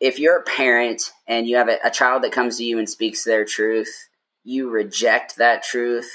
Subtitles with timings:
[0.00, 2.88] if you're a parent and you have a, a child that comes to you and
[2.88, 4.08] speaks their truth,
[4.44, 6.10] you reject that truth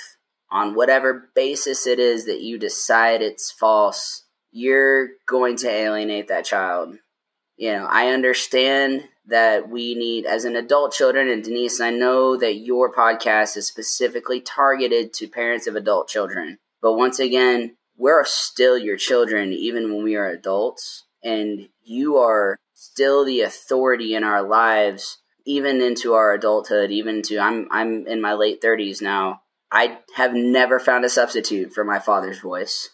[0.51, 6.45] on whatever basis it is that you decide it's false, you're going to alienate that
[6.45, 6.95] child.
[7.55, 12.35] You know, I understand that we need as an adult children and Denise, I know
[12.35, 16.57] that your podcast is specifically targeted to parents of adult children.
[16.81, 22.57] But once again, we're still your children even when we are adults and you are
[22.83, 28.19] still the authority in our lives even into our adulthood even to i'm i'm in
[28.19, 29.39] my late 30s now
[29.71, 32.89] i have never found a substitute for my father's voice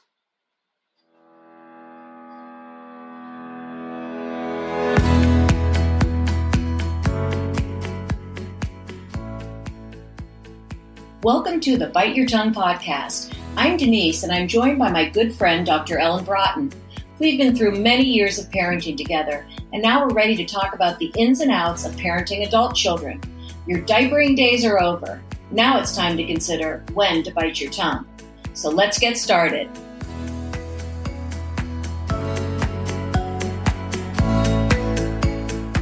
[11.23, 13.33] Welcome to the Bite Your Tongue podcast.
[13.57, 15.97] I'm Denise, and I'm joined by my good friend, Dr.
[15.97, 16.71] Ellen Broughton.
[17.19, 20.99] We've been through many years of parenting together, and now we're ready to talk about
[20.99, 23.19] the ins and outs of parenting adult children.
[23.65, 25.19] Your diapering days are over.
[25.49, 28.05] Now it's time to consider when to bite your tongue.
[28.53, 29.67] So let's get started.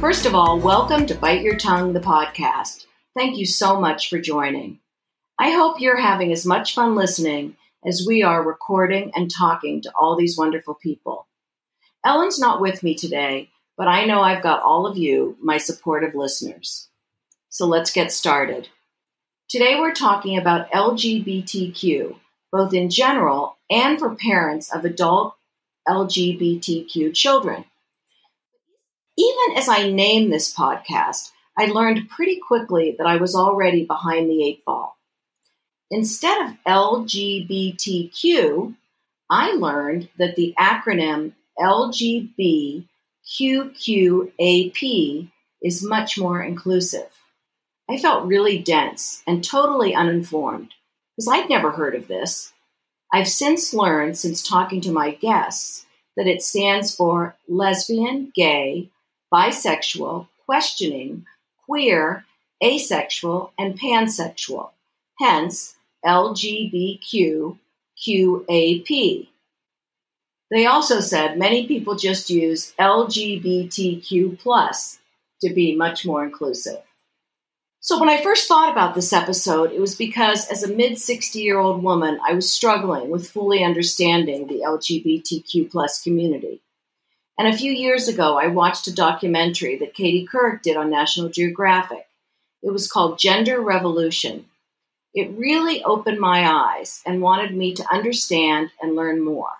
[0.00, 2.86] First of all, welcome to Bite Your Tongue, the podcast.
[3.14, 4.78] Thank you so much for joining.
[5.38, 9.92] I hope you're having as much fun listening as we are recording and talking to
[9.98, 11.28] all these wonderful people.
[12.04, 16.14] Ellen's not with me today, but I know I've got all of you, my supportive
[16.14, 16.88] listeners.
[17.48, 18.68] So let's get started.
[19.48, 22.16] Today we're talking about LGBTQ,
[22.50, 25.36] both in general and for parents of adult
[25.88, 27.64] LGBTQ children.
[29.16, 34.28] Even as I named this podcast, I learned pretty quickly that I was already behind
[34.28, 34.95] the eight ball.
[35.90, 38.74] Instead of LGBTQ,
[39.30, 42.88] I learned that the acronym LGBTQAP
[45.62, 47.08] is much more inclusive.
[47.88, 50.74] I felt really dense and totally uninformed
[51.16, 52.52] because I'd never heard of this.
[53.12, 58.90] I've since learned, since talking to my guests, that it stands for lesbian, gay,
[59.32, 61.26] bisexual, questioning,
[61.64, 62.24] queer,
[62.62, 64.70] asexual, and pansexual.
[65.20, 67.58] Hence, LGBTQAP.
[70.50, 74.98] They also said many people just use LGBTQ plus
[75.40, 76.82] to be much more inclusive.
[77.80, 81.38] So when I first thought about this episode, it was because as a mid 60
[81.38, 86.60] year old woman, I was struggling with fully understanding the LGBTQ plus community.
[87.38, 91.28] And a few years ago, I watched a documentary that Katie Couric did on National
[91.28, 92.06] Geographic.
[92.62, 94.46] It was called Gender Revolution
[95.16, 99.50] it really opened my eyes and wanted me to understand and learn more.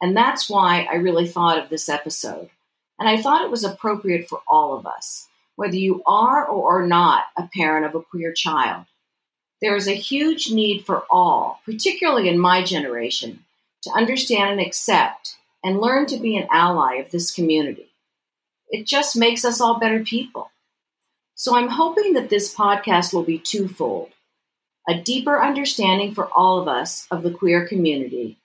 [0.00, 2.48] And that's why I really thought of this episode.
[2.98, 6.86] And I thought it was appropriate for all of us, whether you are or are
[6.86, 8.86] not a parent of a queer child.
[9.60, 13.44] There is a huge need for all, particularly in my generation,
[13.82, 17.90] to understand and accept and learn to be an ally of this community.
[18.70, 20.50] It just makes us all better people.
[21.34, 24.08] So I'm hoping that this podcast will be twofold
[24.88, 28.38] a deeper understanding for all of us of the queer community,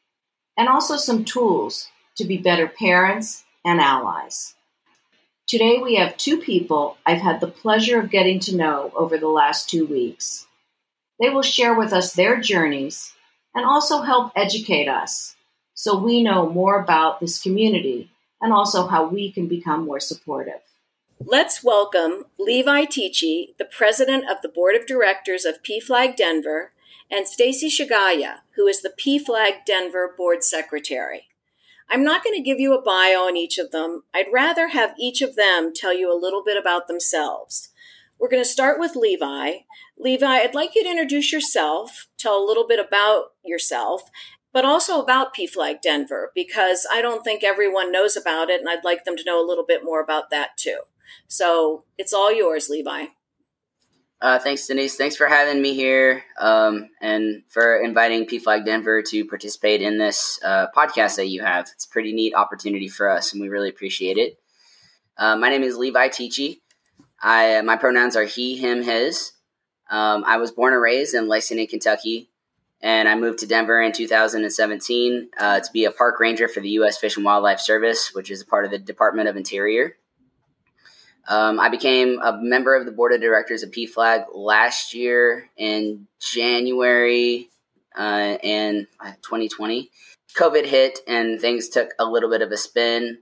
[0.57, 4.55] and also some tools to be better parents and allies.
[5.47, 9.27] Today we have two people I've had the pleasure of getting to know over the
[9.27, 10.47] last two weeks.
[11.19, 13.13] They will share with us their journeys
[13.53, 15.35] and also help educate us
[15.73, 18.09] so we know more about this community
[18.41, 20.61] and also how we can become more supportive.
[21.23, 26.73] Let's welcome Levi Tichy, the president of the board of directors of PFLAG Denver,
[27.09, 31.29] and Stacy Shigaya, who is the PFLAG Denver board secretary.
[31.89, 34.03] I'm not going to give you a bio on each of them.
[34.13, 37.69] I'd rather have each of them tell you a little bit about themselves.
[38.19, 39.59] We're going to start with Levi.
[39.97, 44.01] Levi, I'd like you to introduce yourself, tell a little bit about yourself,
[44.51, 48.83] but also about PFLAG Denver, because I don't think everyone knows about it, and I'd
[48.83, 50.79] like them to know a little bit more about that too.
[51.27, 53.05] So it's all yours, Levi.
[54.21, 54.95] Uh, thanks, Denise.
[54.95, 60.39] Thanks for having me here um, and for inviting PFLAG Denver to participate in this
[60.43, 61.67] uh, podcast that you have.
[61.73, 64.39] It's a pretty neat opportunity for us, and we really appreciate it.
[65.17, 66.61] Uh, my name is Levi Tichy.
[67.21, 69.33] I my pronouns are he, him, his.
[69.89, 72.31] Um, I was born and raised in Lexington, Kentucky,
[72.81, 76.69] and I moved to Denver in 2017 uh, to be a park ranger for the
[76.69, 76.97] U.S.
[76.97, 79.97] Fish and Wildlife Service, which is a part of the Department of Interior.
[81.27, 86.07] Um, I became a member of the board of directors of PFLAG last year in
[86.19, 87.49] January
[87.95, 89.79] uh, in 2020.
[89.79, 93.19] Uh, COVID hit and things took a little bit of a spin.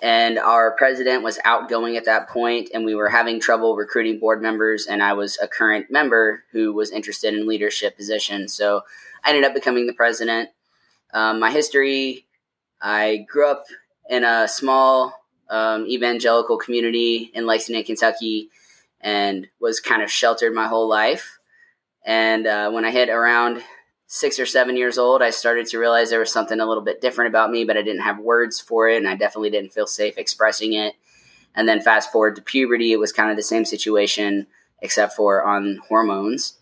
[0.00, 4.40] and our president was outgoing at that point and we were having trouble recruiting board
[4.40, 8.82] members and i was a current member who was interested in leadership positions so
[9.24, 10.50] i ended up becoming the president
[11.14, 12.24] um, my history
[12.80, 13.64] i grew up
[14.08, 15.17] in a small
[15.50, 18.50] um, evangelical community in lexington kentucky
[19.00, 21.38] and was kind of sheltered my whole life
[22.04, 23.62] and uh, when i hit around
[24.08, 27.02] six or seven years old, I started to realize there was something a little bit
[27.02, 29.86] different about me, but I didn't have words for it, and I definitely didn't feel
[29.86, 30.94] safe expressing it.
[31.54, 34.46] And then fast forward to puberty, it was kind of the same situation,
[34.80, 36.54] except for on hormones.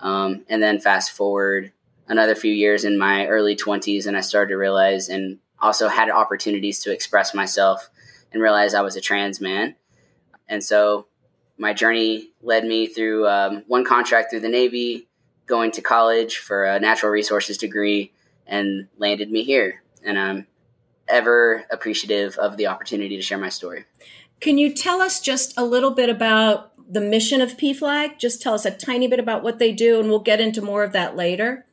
[0.00, 1.72] Um, and then fast forward
[2.08, 6.10] another few years in my early 20s, and I started to realize and also had
[6.10, 7.88] opportunities to express myself
[8.32, 9.76] and realized I was a trans man.
[10.48, 11.06] And so
[11.58, 15.08] my journey led me through um, one contract through the Navy,
[15.46, 18.12] going to college for a natural resources degree
[18.46, 19.82] and landed me here.
[20.04, 20.46] And I'm
[21.08, 23.84] ever appreciative of the opportunity to share my story.
[24.40, 28.18] Can you tell us just a little bit about the mission of PFLAG?
[28.18, 30.82] Just tell us a tiny bit about what they do, and we'll get into more
[30.82, 31.64] of that later.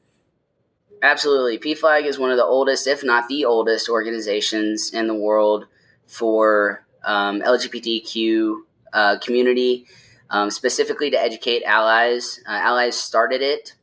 [1.02, 1.58] Absolutely.
[1.58, 5.66] PFLAG is one of the oldest, if not the oldest, organizations in the world
[6.10, 8.56] for um, LGBTQ
[8.92, 9.86] uh, community
[10.32, 12.40] um, specifically to educate allies.
[12.48, 13.76] Uh, allies started it.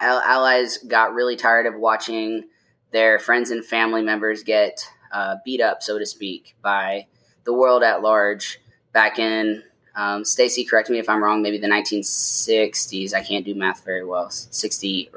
[0.00, 2.44] Al- allies got really tired of watching
[2.92, 7.06] their friends and family members get uh, beat up, so to speak, by
[7.44, 8.60] the world at large.
[8.92, 9.62] Back in,
[9.94, 13.14] um, Stacy, correct me if I'm wrong, maybe the 1960s.
[13.14, 14.30] I can't do math very well.
[14.30, 15.10] 60.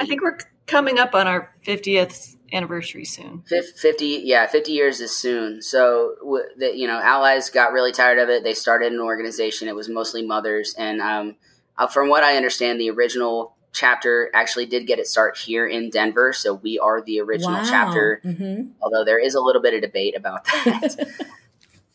[0.00, 3.44] I think we're coming up on our 50th anniversary soon.
[3.48, 5.62] 50, yeah, 50 years is soon.
[5.62, 6.14] So,
[6.56, 8.44] the, you know, allies got really tired of it.
[8.44, 9.68] They started an organization.
[9.68, 10.74] It was mostly mothers.
[10.78, 11.36] And um,
[11.76, 15.90] uh, from what I understand, the original chapter actually did get its start here in
[15.90, 16.32] Denver.
[16.32, 17.66] So we are the original wow.
[17.68, 18.70] chapter, mm-hmm.
[18.82, 21.08] although there is a little bit of debate about that.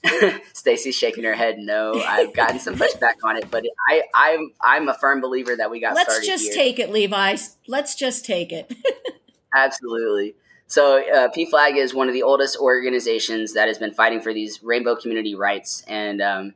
[0.53, 1.59] Stacy's shaking her head.
[1.59, 5.71] No, I've gotten some pushback on it, but I, I'm I'm a firm believer that
[5.71, 5.95] we got.
[5.95, 6.53] Let's just here.
[6.53, 7.37] take it, Levi.
[7.67, 8.73] Let's just take it.
[9.55, 10.35] Absolutely.
[10.73, 14.63] So uh, PFLAG is one of the oldest organizations that has been fighting for these
[14.63, 16.55] rainbow community rights, and um,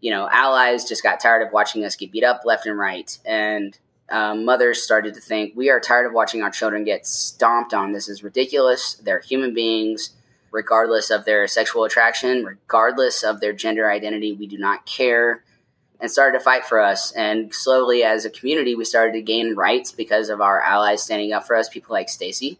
[0.00, 3.18] you know, allies just got tired of watching us get beat up left and right,
[3.26, 3.76] and
[4.08, 7.92] um, mothers started to think we are tired of watching our children get stomped on.
[7.92, 8.94] This is ridiculous.
[8.94, 10.14] They're human beings,
[10.50, 14.32] regardless of their sexual attraction, regardless of their gender identity.
[14.32, 15.44] We do not care.
[16.00, 17.12] And started to fight for us.
[17.12, 21.34] And slowly, as a community, we started to gain rights because of our allies standing
[21.34, 22.58] up for us, people like Stacy.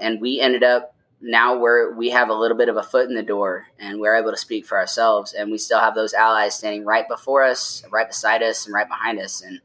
[0.00, 3.14] And we ended up now where we have a little bit of a foot in
[3.14, 5.32] the door and we're able to speak for ourselves.
[5.32, 8.88] And we still have those allies standing right before us, right beside us, and right
[8.88, 9.42] behind us.
[9.42, 9.60] And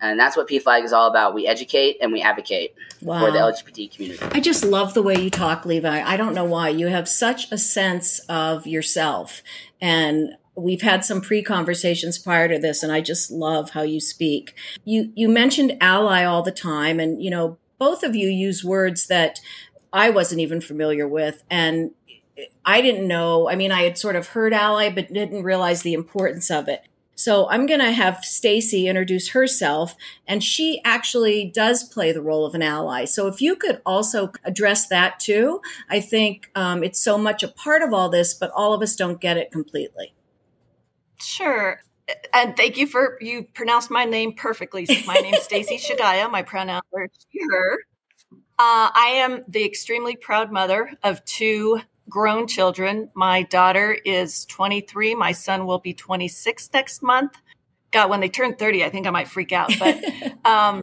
[0.00, 1.34] and that's what PFLAG is all about.
[1.34, 2.72] We educate and we advocate
[3.02, 3.18] wow.
[3.18, 4.24] for the LGBT community.
[4.30, 6.02] I just love the way you talk, Levi.
[6.02, 6.68] I don't know why.
[6.68, 9.42] You have such a sense of yourself.
[9.80, 14.54] And we've had some pre-conversations prior to this and I just love how you speak.
[14.84, 19.06] You you mentioned ally all the time and you know both of you use words
[19.06, 19.40] that
[19.92, 21.92] I wasn't even familiar with and
[22.64, 23.48] I didn't know.
[23.48, 26.82] I mean, I had sort of heard ally but didn't realize the importance of it.
[27.18, 32.46] So I'm going to have Stacy introduce herself, and she actually does play the role
[32.46, 33.06] of an ally.
[33.06, 37.48] So if you could also address that too, I think um, it's so much a
[37.48, 40.14] part of all this, but all of us don't get it completely.
[41.20, 41.80] Sure.
[42.32, 44.86] And thank you for you pronounced my name perfectly.
[45.04, 46.30] My name is Stacy Shagaya.
[46.30, 47.78] My pronouns are she, her.
[48.60, 53.08] Uh, I am the extremely proud mother of two grown children.
[53.14, 55.14] My daughter is 23.
[55.14, 57.36] My son will be 26 next month.
[57.92, 59.70] God, when they turn 30, I think I might freak out.
[59.78, 60.04] But
[60.44, 60.82] um,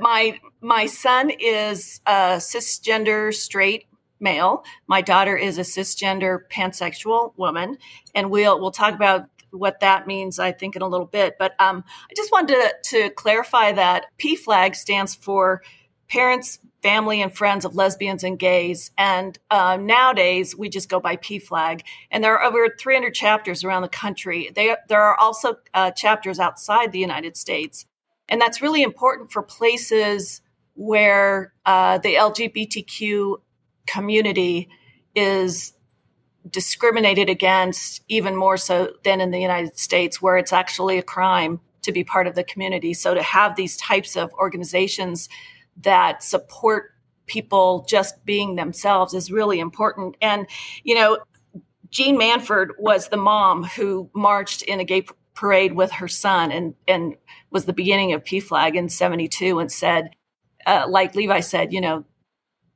[0.00, 3.86] my my son is a cisgender straight
[4.18, 4.64] male.
[4.88, 7.78] My daughter is a cisgender pansexual woman,
[8.16, 11.36] and we'll we'll talk about what that means, I think, in a little bit.
[11.38, 15.62] But um, I just wanted to, to clarify that PFLAG stands for
[16.08, 18.90] Parents family and friends of lesbians and gays.
[18.98, 21.80] And uh, nowadays, we just go by PFLAG.
[22.10, 24.50] And there are over 300 chapters around the country.
[24.54, 27.86] They, there are also uh, chapters outside the United States.
[28.28, 30.42] And that's really important for places
[30.74, 33.36] where uh, the LGBTQ
[33.86, 34.68] community
[35.14, 35.72] is
[36.50, 41.60] discriminated against even more so than in the United States, where it's actually a crime
[41.80, 42.92] to be part of the community.
[42.92, 45.30] So to have these types of organizations
[45.82, 46.90] that support
[47.26, 50.16] people just being themselves is really important.
[50.20, 50.46] And,
[50.82, 51.18] you know,
[51.90, 56.74] Jeanne Manford was the mom who marched in a gay parade with her son and,
[56.86, 57.16] and
[57.50, 60.10] was the beginning of PFLAG in 72 and said,
[60.66, 62.04] uh, like Levi said, you know,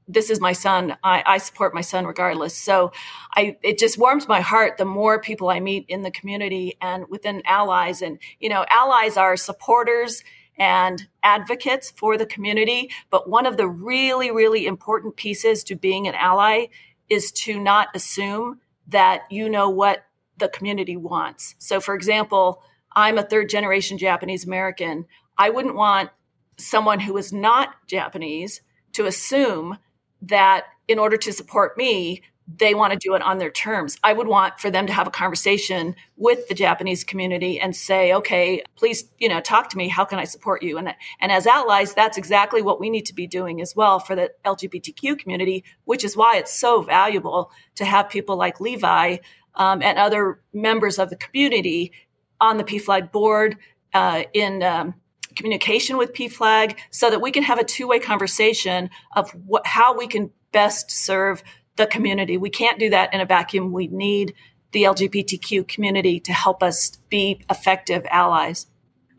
[0.08, 0.96] this is my son.
[1.04, 2.56] I, I, support my son regardless.
[2.56, 2.92] So
[3.36, 7.04] I, it just warms my heart the more people I meet in the community and
[7.10, 8.00] within allies.
[8.00, 10.24] And, you know, allies are supporters
[10.58, 12.90] and advocates for the community.
[13.10, 16.66] But one of the really, really important pieces to being an ally
[17.08, 20.04] is to not assume that you know what
[20.38, 21.54] the community wants.
[21.58, 22.62] So, for example,
[22.92, 25.06] I'm a third generation Japanese American.
[25.36, 26.10] I wouldn't want
[26.56, 28.60] someone who is not Japanese
[28.92, 29.78] to assume
[30.22, 32.22] that in order to support me,
[32.56, 33.98] they want to do it on their terms.
[34.02, 38.14] I would want for them to have a conversation with the Japanese community and say,
[38.14, 39.88] okay, please, you know, talk to me.
[39.88, 40.78] How can I support you?
[40.78, 44.16] And, and as allies, that's exactly what we need to be doing as well for
[44.16, 49.18] the LGBTQ community, which is why it's so valuable to have people like Levi
[49.54, 51.92] um, and other members of the community
[52.40, 53.58] on the PFLAG board
[53.92, 54.94] uh, in um,
[55.36, 60.06] communication with PFLAG so that we can have a two-way conversation of what, how we
[60.06, 61.42] can best serve
[61.78, 62.36] the community.
[62.36, 63.72] We can't do that in a vacuum.
[63.72, 64.34] We need
[64.72, 68.66] the LGBTQ community to help us be effective allies.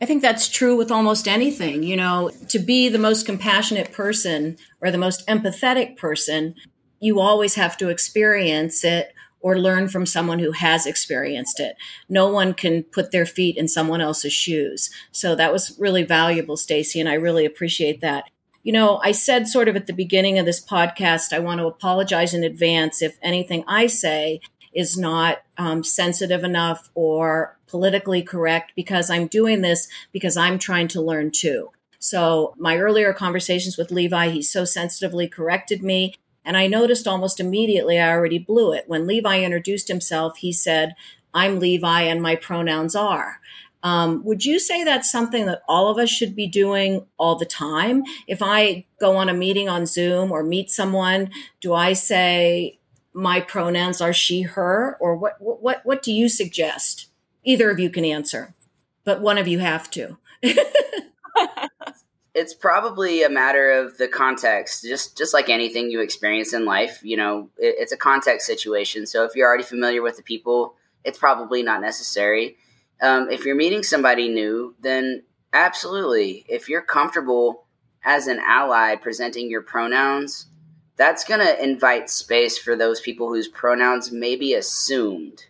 [0.01, 1.83] I think that's true with almost anything.
[1.83, 6.55] You know, to be the most compassionate person or the most empathetic person,
[6.99, 11.75] you always have to experience it or learn from someone who has experienced it.
[12.09, 14.89] No one can put their feet in someone else's shoes.
[15.11, 18.25] So that was really valuable, Stacy, and I really appreciate that.
[18.69, 21.65] You know, I said sort of at the beginning of this podcast, I want to
[21.65, 24.41] apologize in advance if anything I say
[24.75, 30.87] is not um, sensitive enough or politically correct because I'm doing this because I'm trying
[30.89, 31.71] to learn too.
[31.97, 36.13] So, my earlier conversations with Levi, he so sensitively corrected me.
[36.45, 38.83] And I noticed almost immediately I already blew it.
[38.85, 40.93] When Levi introduced himself, he said,
[41.33, 43.39] I'm Levi and my pronouns are.
[43.81, 47.45] Um, would you say that's something that all of us should be doing all the
[47.45, 48.03] time?
[48.27, 51.31] If I go on a meeting on Zoom or meet someone,
[51.61, 52.79] do I say
[53.13, 55.35] my pronouns are she, her, or what?
[55.39, 55.81] What?
[55.85, 57.07] What do you suggest?
[57.43, 58.53] Either of you can answer,
[59.05, 60.17] but one of you have to.
[62.39, 66.99] it's probably a matter of the context just just like anything you experience in life
[67.03, 70.75] you know it, it's a context situation so if you're already familiar with the people
[71.03, 72.55] it's probably not necessary
[73.01, 77.65] um, if you're meeting somebody new then absolutely if you're comfortable
[78.03, 80.47] as an ally presenting your pronouns
[80.95, 85.45] that's going to invite space for those people whose pronouns may be assumed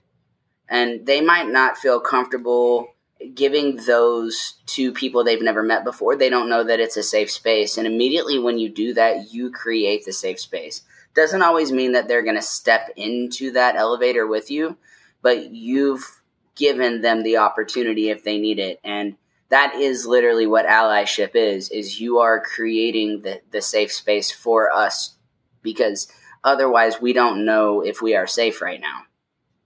[0.70, 2.94] and they might not feel comfortable
[3.34, 7.30] giving those to people they've never met before, they don't know that it's a safe
[7.30, 7.78] space.
[7.78, 10.84] And immediately when you do that, you create the safe space.
[11.16, 14.78] Doesn't always mean that they're going to step into that elevator with you,
[15.22, 16.19] but you've
[16.56, 18.80] given them the opportunity if they need it.
[18.84, 19.16] And
[19.50, 24.72] that is literally what allyship is, is you are creating the, the safe space for
[24.72, 25.16] us
[25.62, 26.12] because
[26.44, 29.02] otherwise we don't know if we are safe right now.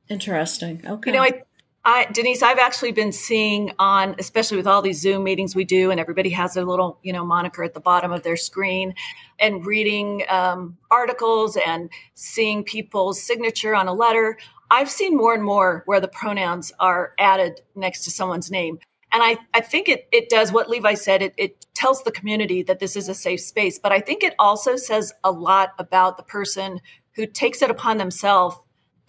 [0.09, 0.81] Interesting.
[0.85, 1.11] Okay.
[1.11, 1.43] You know, I
[1.85, 5.91] I, Denise, I've actually been seeing on, especially with all these Zoom meetings we do,
[5.91, 8.95] and everybody has their little, you know, moniker at the bottom of their screen,
[9.37, 14.37] and reading um, articles and seeing people's signature on a letter.
[14.73, 18.79] I've seen more and more where the pronouns are added next to someone's name.
[19.11, 21.21] And I, I think it, it does what Levi said.
[21.21, 23.77] It, it tells the community that this is a safe space.
[23.77, 27.99] But I think it also says a lot about the person who takes it upon
[27.99, 28.55] themselves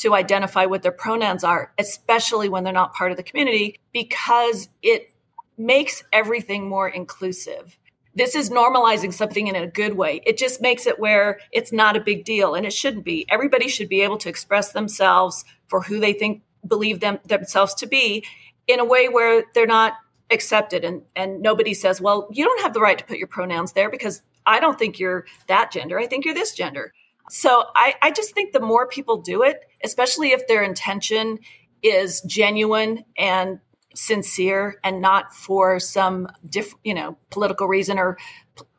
[0.01, 4.69] to identify what their pronouns are, especially when they're not part of the community, because
[4.83, 5.15] it
[5.57, 7.79] makes everything more inclusive.
[8.17, 10.21] This is normalizing something in a good way.
[10.25, 13.27] It just makes it where it's not a big deal and it shouldn't be.
[13.29, 17.87] Everybody should be able to express themselves for who they think believe them themselves to
[17.87, 18.25] be
[18.67, 19.95] in a way where they're not
[20.31, 23.73] accepted and and nobody says, "Well, you don't have the right to put your pronouns
[23.73, 25.99] there because I don't think you're that gender.
[25.99, 26.93] I think you're this gender."
[27.31, 31.39] So I, I just think the more people do it, especially if their intention
[31.83, 33.61] is genuine and
[33.95, 38.19] sincere and not for some diff, you know, political reason or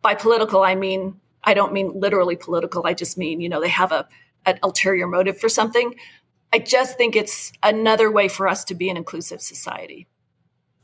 [0.02, 2.86] by political, I mean, I don't mean literally political.
[2.86, 4.08] I just mean, you know, they have a,
[4.46, 5.96] an ulterior motive for something.
[6.56, 10.08] I just think it's another way for us to be an inclusive society.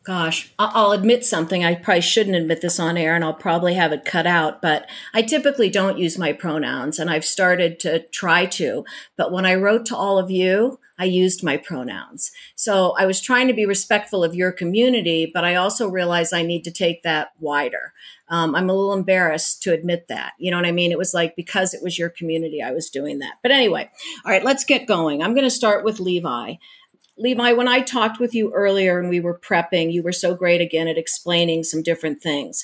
[0.03, 1.63] Gosh, I'll admit something.
[1.63, 4.89] I probably shouldn't admit this on air and I'll probably have it cut out, but
[5.13, 8.83] I typically don't use my pronouns and I've started to try to.
[9.15, 12.29] But when I wrote to all of you, I used my pronouns.
[12.53, 16.43] So I was trying to be respectful of your community, but I also realized I
[16.43, 17.93] need to take that wider.
[18.29, 20.33] Um, I'm a little embarrassed to admit that.
[20.37, 20.91] You know what I mean?
[20.91, 23.37] It was like because it was your community, I was doing that.
[23.41, 23.89] But anyway,
[24.23, 25.23] all right, let's get going.
[25.23, 26.53] I'm going to start with Levi.
[27.17, 30.61] Levi, when I talked with you earlier and we were prepping, you were so great
[30.61, 32.63] again at explaining some different things.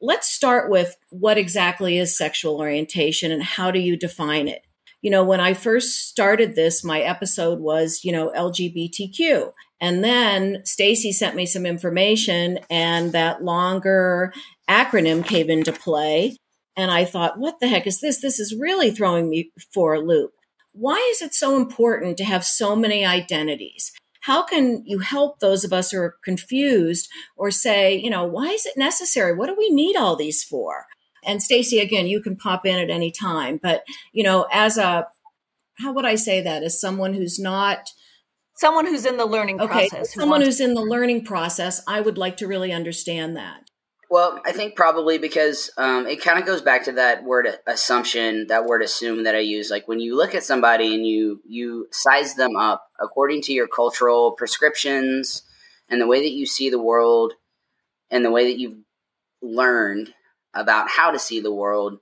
[0.00, 4.65] let's start with what exactly is sexual orientation and how do you define it?
[5.06, 9.52] You know, when I first started this, my episode was, you know, LGBTQ.
[9.80, 14.32] And then Stacy sent me some information and that longer
[14.68, 16.36] acronym came into play.
[16.76, 18.20] And I thought, what the heck is this?
[18.20, 20.32] This is really throwing me for a loop.
[20.72, 23.92] Why is it so important to have so many identities?
[24.22, 28.46] How can you help those of us who are confused or say, you know, why
[28.46, 29.36] is it necessary?
[29.36, 30.86] What do we need all these for?
[31.26, 35.06] And Stacy, again, you can pop in at any time, but you know, as a
[35.78, 36.62] how would I say that?
[36.62, 37.90] As someone who's not
[38.56, 40.14] someone who's in the learning okay, process.
[40.14, 43.60] Someone who's in the learning process, I would like to really understand that.
[44.08, 48.46] Well, I think probably because um, it kind of goes back to that word assumption,
[48.46, 49.68] that word assume that I use.
[49.68, 53.66] Like when you look at somebody and you you size them up according to your
[53.66, 55.42] cultural prescriptions
[55.88, 57.32] and the way that you see the world
[58.10, 58.78] and the way that you've
[59.42, 60.14] learned
[60.56, 61.98] about how to see the world,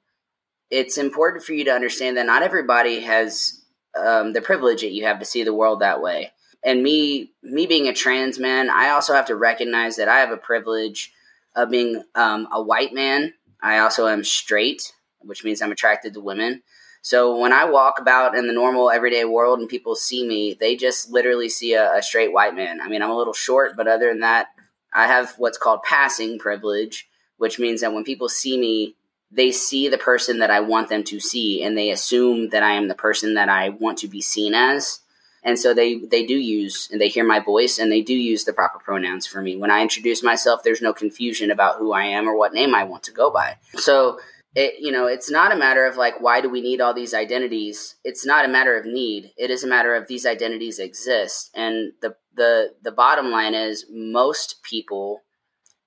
[0.71, 3.61] it's important for you to understand that not everybody has
[3.97, 6.33] um, the privilege that you have to see the world that way.
[6.65, 10.31] And me, me being a trans man, I also have to recognize that I have
[10.31, 11.13] a privilege
[11.55, 13.35] of being um, a white man.
[13.63, 16.63] I also am straight, which means I'm attracted to women.
[17.03, 20.75] So when I walk about in the normal everyday world and people see me, they
[20.75, 22.81] just literally see a, a straight white man.
[22.81, 24.47] I mean, I'm a little short, but other than that,
[24.95, 27.07] I have what's called passing privilege,
[27.39, 28.97] which means that when people see me,
[29.31, 32.73] they see the person that I want them to see and they assume that I
[32.73, 35.01] am the person that I want to be seen as.
[35.43, 38.45] And so they they do use and they hear my voice and they do use
[38.45, 39.57] the proper pronouns for me.
[39.57, 42.85] When i introduce myself there's no confusion about who i am or what name i
[42.85, 43.57] want to go by.
[43.77, 44.19] So
[44.55, 47.13] it you know it's not a matter of like why do we need all these
[47.13, 47.97] identities?
[48.05, 49.33] It's not a matter of need.
[49.37, 51.51] It is a matter of these identities exist.
[51.55, 55.24] And the the the bottom line is most people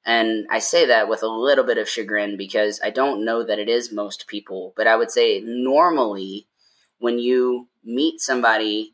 [0.08, 3.60] and I say that with a little bit of chagrin because I don't know that
[3.60, 6.48] it is most people, but I would say normally
[6.98, 8.94] when you meet somebody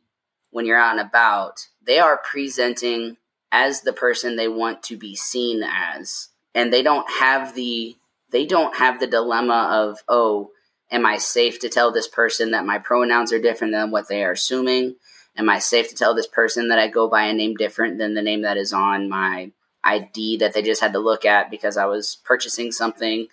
[0.49, 3.17] when you're out and about, they are presenting
[3.51, 6.29] as the person they want to be seen as.
[6.55, 7.95] And they don't have the
[8.31, 10.49] they don't have the dilemma of, oh,
[10.91, 14.23] am I safe to tell this person that my pronouns are different than what they
[14.23, 14.95] are assuming?
[15.37, 18.15] Am I safe to tell this person that I go by a name different than
[18.15, 19.51] the name that is on my
[19.83, 23.27] ID that they just had to look at because I was purchasing something?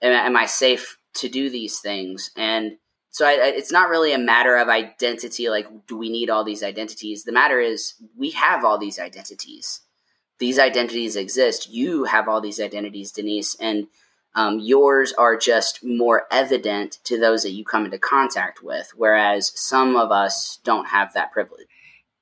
[0.00, 2.30] Am, am I safe to do these things?
[2.36, 2.78] And
[3.12, 6.42] so I, I, it's not really a matter of identity like do we need all
[6.42, 9.82] these identities the matter is we have all these identities
[10.38, 13.86] these identities exist you have all these identities denise and
[14.34, 19.52] um, yours are just more evident to those that you come into contact with whereas
[19.54, 21.68] some of us don't have that privilege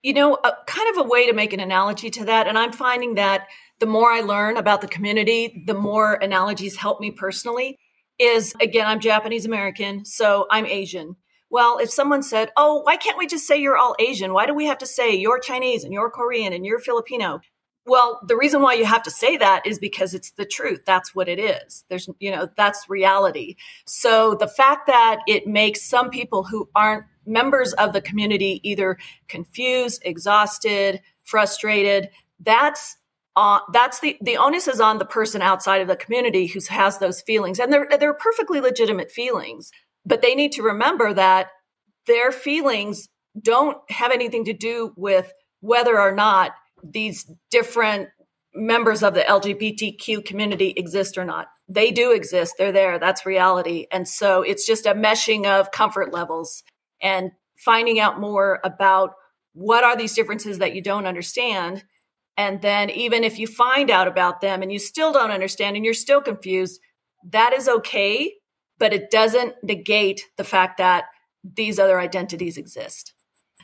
[0.02, 2.72] you know a, kind of a way to make an analogy to that and i'm
[2.72, 3.46] finding that
[3.80, 7.76] the more i learn about the community the more analogies help me personally
[8.20, 11.16] is again, I'm Japanese American, so I'm Asian.
[11.48, 14.32] Well, if someone said, Oh, why can't we just say you're all Asian?
[14.32, 17.40] Why do we have to say you're Chinese and you're Korean and you're Filipino?
[17.86, 20.82] Well, the reason why you have to say that is because it's the truth.
[20.84, 21.84] That's what it is.
[21.88, 23.56] There's, you know, that's reality.
[23.86, 28.98] So the fact that it makes some people who aren't members of the community either
[29.28, 32.98] confused, exhausted, frustrated, that's
[33.36, 36.98] uh, that's the the onus is on the person outside of the community who has
[36.98, 39.70] those feelings, and they're they're perfectly legitimate feelings.
[40.04, 41.48] But they need to remember that
[42.06, 43.08] their feelings
[43.40, 48.08] don't have anything to do with whether or not these different
[48.54, 51.46] members of the LGBTQ community exist or not.
[51.68, 52.54] They do exist.
[52.58, 52.98] They're there.
[52.98, 53.86] That's reality.
[53.92, 56.64] And so it's just a meshing of comfort levels
[57.00, 59.12] and finding out more about
[59.52, 61.84] what are these differences that you don't understand
[62.40, 65.84] and then, even if you find out about them and you still don't understand and
[65.84, 66.80] you're still confused,
[67.32, 68.32] that is okay,
[68.78, 71.04] but it doesn't negate the fact that
[71.44, 73.12] these other identities exist.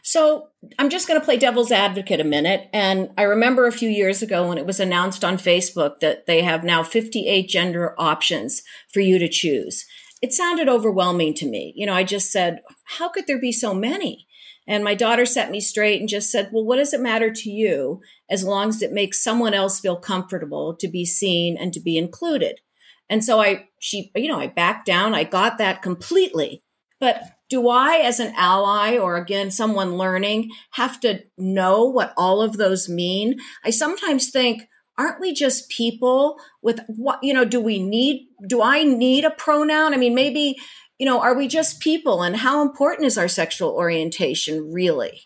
[0.02, 2.68] So I'm just going to play devil's advocate a minute.
[2.74, 6.42] And I remember a few years ago when it was announced on Facebook that they
[6.42, 8.62] have now 58 gender options
[8.92, 9.86] for you to choose.
[10.20, 11.72] It sounded overwhelming to me.
[11.76, 12.60] You know, I just said,
[12.98, 14.25] how could there be so many?
[14.66, 17.50] And my daughter set me straight and just said, Well, what does it matter to
[17.50, 21.80] you as long as it makes someone else feel comfortable to be seen and to
[21.80, 22.60] be included?
[23.08, 25.14] And so I, she, you know, I backed down.
[25.14, 26.62] I got that completely.
[26.98, 32.42] But do I, as an ally or again, someone learning, have to know what all
[32.42, 33.38] of those mean?
[33.64, 38.62] I sometimes think, aren't we just people with what, you know, do we need, do
[38.62, 39.94] I need a pronoun?
[39.94, 40.56] I mean, maybe
[40.98, 45.22] you know, are we just people and how important is our sexual orientation really?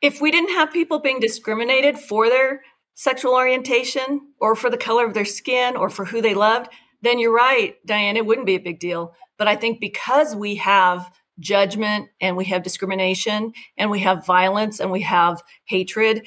[0.00, 2.62] If we didn't have people being discriminated for their
[2.94, 6.68] sexual orientation or for the color of their skin or for who they loved,
[7.02, 9.14] then you're right, Diane, it wouldn't be a big deal.
[9.36, 14.80] But I think because we have judgment and we have discrimination and we have violence
[14.80, 16.26] and we have hatred,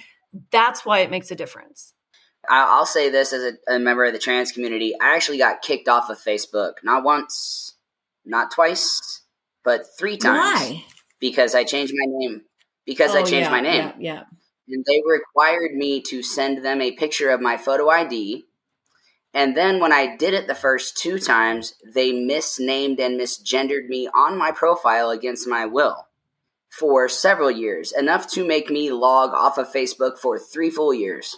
[0.51, 1.93] that's why it makes a difference.
[2.49, 4.93] I'll say this as a, a, member of the trans community.
[4.99, 7.75] I actually got kicked off of Facebook, not once,
[8.25, 9.21] not twice,
[9.63, 10.59] but three times.
[10.59, 10.85] Why?
[11.19, 12.41] Because I changed my name.
[12.85, 13.93] Because oh, I changed yeah, my name.
[13.99, 14.23] Yeah, yeah.
[14.67, 18.45] And they required me to send them a picture of my photo ID.
[19.33, 24.09] And then when I did it the first two times, they misnamed and misgendered me
[24.13, 26.07] on my profile against my will
[26.71, 31.37] for several years, enough to make me log off of Facebook for three full years.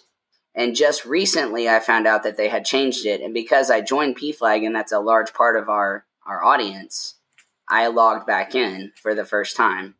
[0.55, 3.21] And just recently, I found out that they had changed it.
[3.21, 7.15] And because I joined PFLAG, and that's a large part of our, our audience,
[7.69, 9.95] I logged back in for the first time.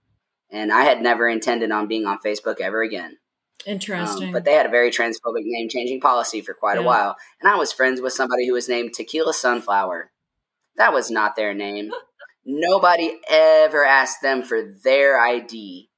[0.52, 3.18] And I had never intended on being on Facebook ever again.
[3.66, 4.28] Interesting.
[4.28, 6.84] Um, but they had a very transphobic name changing policy for quite yeah.
[6.84, 7.16] a while.
[7.42, 10.12] And I was friends with somebody who was named Tequila Sunflower.
[10.76, 11.92] That was not their name.
[12.46, 15.90] Nobody ever asked them for their ID.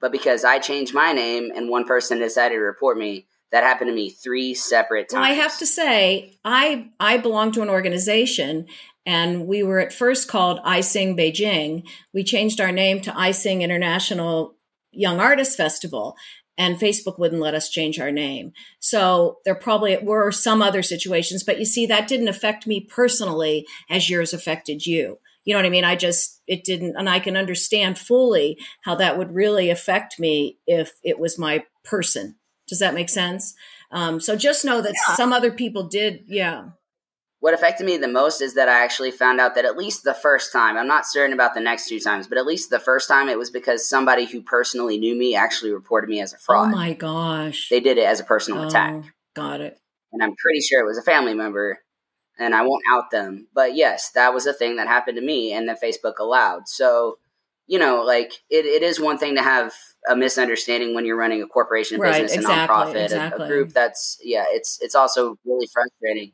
[0.00, 3.88] But because I changed my name and one person decided to report me, that happened
[3.88, 5.22] to me three separate times.
[5.22, 8.66] Well, I have to say, I I belong to an organization
[9.06, 11.86] and we were at first called I Sing Beijing.
[12.12, 14.56] We changed our name to I Sing International
[14.92, 16.16] Young Artists Festival
[16.56, 18.52] and Facebook wouldn't let us change our name.
[18.78, 23.66] So there probably were some other situations, but you see, that didn't affect me personally
[23.90, 25.18] as yours affected you.
[25.44, 25.84] You know what I mean?
[25.84, 30.58] I just, it didn't, and I can understand fully how that would really affect me
[30.66, 32.36] if it was my person.
[32.66, 33.54] Does that make sense?
[33.90, 35.14] Um, so just know that yeah.
[35.16, 36.24] some other people did.
[36.26, 36.68] Yeah.
[37.44, 40.14] What affected me the most is that I actually found out that at least the
[40.14, 43.06] first time, I'm not certain about the next two times, but at least the first
[43.06, 46.72] time it was because somebody who personally knew me actually reported me as a fraud.
[46.72, 47.68] Oh my gosh.
[47.68, 49.12] They did it as a personal oh, attack.
[49.36, 49.78] Got it.
[50.10, 51.80] And I'm pretty sure it was a family member,
[52.38, 53.46] and I won't out them.
[53.54, 56.66] But yes, that was a thing that happened to me and that Facebook allowed.
[56.66, 57.18] So,
[57.66, 59.74] you know, like it, it is one thing to have
[60.08, 63.42] a misunderstanding when you're running a corporation, a right, business, exactly, a nonprofit, exactly.
[63.42, 63.74] a, a, group.
[63.74, 66.32] That's yeah, it's it's also really frustrating.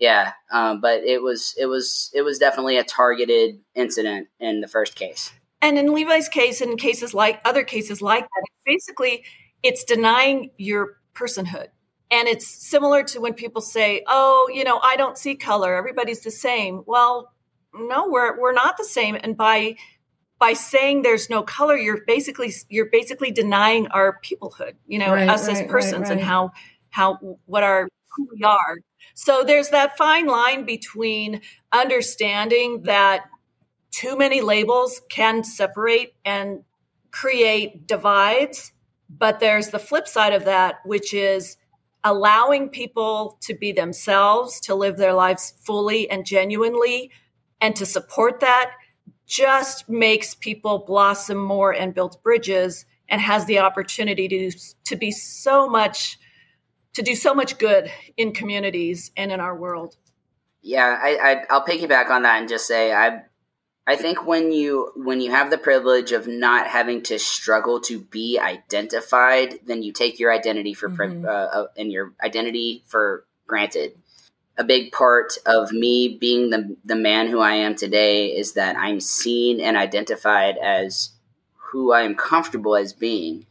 [0.00, 4.66] Yeah, um, but it was it was it was definitely a targeted incident in the
[4.68, 5.30] first case.
[5.62, 9.24] And in Levi's case, and cases like other cases like that, basically
[9.62, 11.66] it's denying your personhood.
[12.10, 15.76] And it's similar to when people say, "Oh, you know, I don't see color.
[15.76, 17.32] Everybody's the same." Well,
[17.74, 19.18] no, we're we're not the same.
[19.22, 19.76] And by
[20.38, 25.28] by saying there's no color you're basically you're basically denying our peoplehood you know right,
[25.28, 26.50] us right, as persons right, and how
[26.88, 27.86] how what our
[28.16, 28.78] who we are.
[29.14, 31.40] So there's that fine line between
[31.72, 33.24] understanding that
[33.90, 36.62] too many labels can separate and
[37.10, 38.72] create divides
[39.18, 41.56] but there's the flip side of that which is
[42.04, 47.10] allowing people to be themselves to live their lives fully and genuinely
[47.60, 48.70] and to support that
[49.26, 54.50] just makes people blossom more and builds bridges and has the opportunity to
[54.84, 56.18] to be so much
[56.94, 59.96] to do so much good in communities and in our world.
[60.62, 63.22] Yeah, I, I will piggyback on that and just say I
[63.86, 68.00] I think when you when you have the privilege of not having to struggle to
[68.00, 71.24] be identified, then you take your identity for mm-hmm.
[71.24, 73.94] uh, uh, and your identity for granted
[74.60, 78.76] a big part of me being the the man who I am today is that
[78.76, 81.12] I'm seen and identified as
[81.56, 83.46] who I am comfortable as being.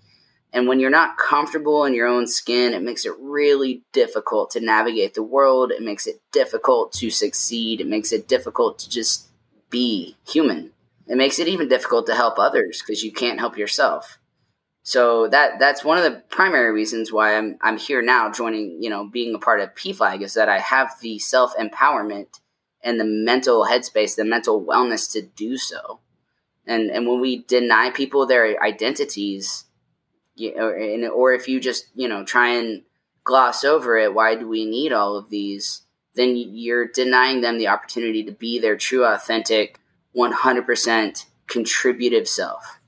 [0.51, 4.59] And when you're not comfortable in your own skin, it makes it really difficult to
[4.59, 5.71] navigate the world.
[5.71, 7.81] It makes it difficult to succeed.
[7.81, 9.27] It makes it difficult to just
[9.69, 10.71] be human.
[11.07, 14.17] It makes it even difficult to help others because you can't help yourself.
[14.81, 18.89] So that that's one of the primary reasons why I'm I'm here now, joining you
[18.89, 22.39] know being a part of PFLAG is that I have the self empowerment
[22.81, 25.99] and the mental headspace, the mental wellness to do so.
[26.65, 29.65] And and when we deny people their identities,
[30.39, 32.83] know, or if you just you know try and
[33.23, 35.81] gloss over it, why do we need all of these?
[36.15, 39.79] Then you're denying them the opportunity to be their true, authentic,
[40.15, 42.79] 100% contributive self.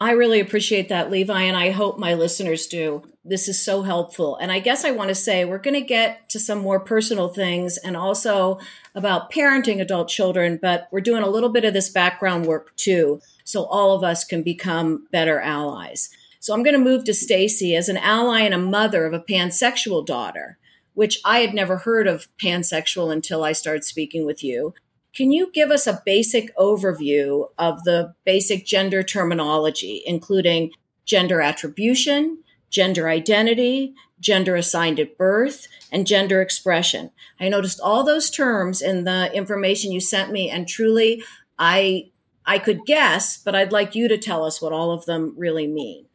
[0.00, 3.02] I really appreciate that, Levi, and I hope my listeners do.
[3.24, 4.36] This is so helpful.
[4.36, 7.28] And I guess I want to say we're going to get to some more personal
[7.28, 8.58] things and also
[8.94, 13.20] about parenting adult children, but we're doing a little bit of this background work too,
[13.42, 16.10] so all of us can become better allies.
[16.46, 19.18] So I'm going to move to Stacy as an ally and a mother of a
[19.18, 20.58] pansexual daughter,
[20.94, 24.72] which I had never heard of pansexual until I started speaking with you.
[25.12, 30.70] Can you give us a basic overview of the basic gender terminology, including
[31.04, 37.10] gender attribution, gender identity, gender assigned at birth, and gender expression.
[37.40, 41.24] I noticed all those terms in the information you sent me, and truly,
[41.58, 42.12] I
[42.44, 45.66] I could guess, but I'd like you to tell us what all of them really
[45.66, 46.06] mean.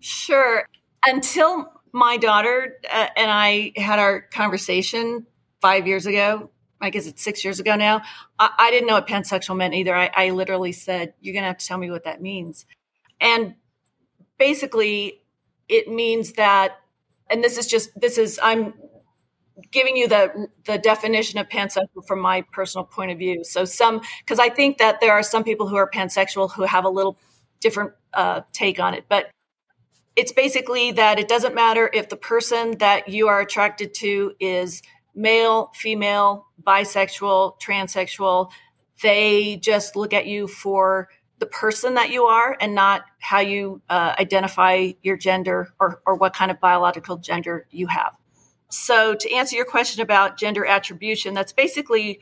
[0.00, 0.66] Sure.
[1.06, 5.26] Until my daughter uh, and I had our conversation
[5.60, 8.02] five years ago, I guess it's six years ago now,
[8.38, 9.94] I, I didn't know what pansexual meant either.
[9.94, 12.66] I, I literally said, You're going to have to tell me what that means.
[13.20, 13.54] And
[14.38, 15.22] basically,
[15.68, 16.78] it means that,
[17.30, 18.74] and this is just, this is, I'm
[19.70, 23.44] giving you the the definition of pansexual from my personal point of view.
[23.44, 26.84] So some because I think that there are some people who are pansexual who have
[26.84, 27.18] a little
[27.60, 29.30] different uh, take on it, but
[30.18, 34.82] it's basically that it doesn't matter if the person that you are attracted to is
[35.14, 38.50] male, female, bisexual, transsexual.
[39.00, 43.80] They just look at you for the person that you are and not how you
[43.88, 48.12] uh, identify your gender or, or what kind of biological gender you have.
[48.70, 52.18] So, to answer your question about gender attribution, that's basically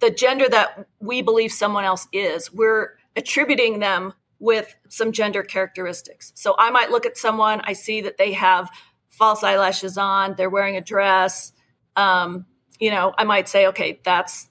[0.00, 2.52] the gender that we believe someone else is.
[2.52, 6.32] We're attributing them with some gender characteristics.
[6.34, 8.70] So, I might look at someone, I see that they have
[9.10, 11.52] false eyelashes on, they're wearing a dress.
[11.96, 12.46] Um,
[12.80, 14.48] you know, I might say, okay, that's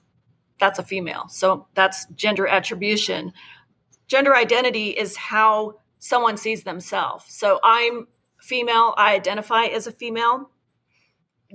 [0.58, 1.26] that's a female.
[1.28, 3.32] So that's gender attribution.
[4.06, 7.24] Gender identity is how someone sees themselves.
[7.28, 8.06] So I'm
[8.40, 10.50] female, I identify as a female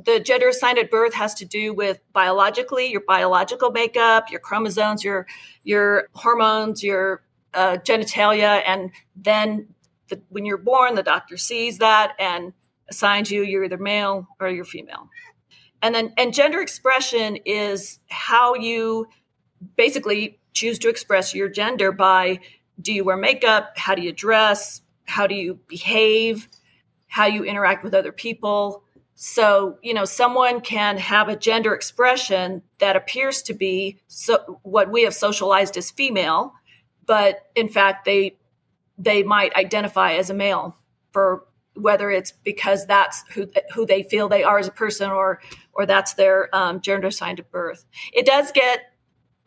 [0.05, 5.03] the gender assigned at birth has to do with biologically your biological makeup, your chromosomes,
[5.03, 5.27] your
[5.63, 7.21] your hormones, your
[7.53, 9.67] uh, genitalia, and then
[10.09, 12.53] the, when you're born, the doctor sees that and
[12.89, 15.09] assigns you you're either male or you're female.
[15.81, 19.07] And then and gender expression is how you
[19.77, 22.39] basically choose to express your gender by
[22.81, 26.47] do you wear makeup, how do you dress, how do you behave,
[27.07, 28.83] how you interact with other people?
[29.15, 34.89] So, you know, someone can have a gender expression that appears to be so, what
[34.89, 36.53] we have socialized as female,
[37.09, 38.37] but in fact, they
[38.99, 40.77] they might identify as a male
[41.11, 41.43] for
[41.73, 45.41] whether it's because that's who who they feel they are as a person or
[45.73, 47.83] or that's their um, gender assigned at birth.
[48.13, 48.93] It does get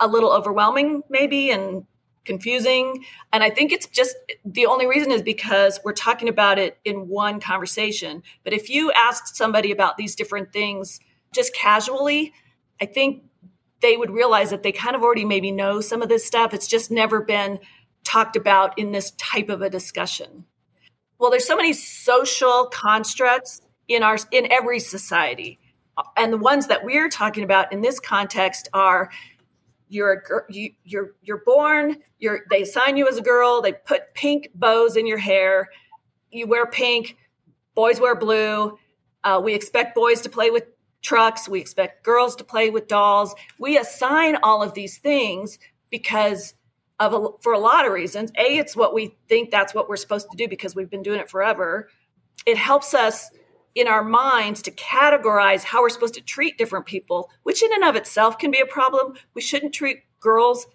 [0.01, 1.87] a little overwhelming, maybe, and
[2.25, 3.05] confusing.
[3.33, 7.07] And I think it's just the only reason is because we're talking about it in
[7.07, 8.25] one conversation.
[8.43, 10.99] But if you ask somebody about these different things
[11.33, 12.33] just casually,
[12.81, 13.23] I think
[13.83, 16.55] they would realize that they kind of already maybe know some of this stuff.
[16.55, 17.59] It's just never been
[18.05, 20.45] talked about in this type of a discussion.
[21.19, 25.59] Well, there's so many social constructs in our in every society.
[26.17, 29.11] And the ones that we're talking about in this context are
[29.89, 31.99] you're a you, you're you're born.
[32.19, 33.61] You're they assign you as a girl.
[33.61, 35.69] They put pink bows in your hair.
[36.31, 37.17] You wear pink.
[37.75, 38.79] Boys wear blue.
[39.25, 40.65] Uh, we expect boys to play with
[41.03, 41.49] trucks.
[41.49, 43.35] We expect girls to play with dolls.
[43.59, 45.59] We assign all of these things
[45.91, 46.55] because
[46.99, 48.31] of a, for a lot of reasons.
[48.39, 51.21] A, it's what we think that's what we're supposed to do because we've been doing
[51.21, 51.89] it forever.
[52.47, 53.31] It helps us
[53.75, 57.85] in our minds to categorize how we're supposed to treat different people, which in and
[57.85, 59.15] of itself can be a problem.
[59.35, 60.67] We shouldn't treat girls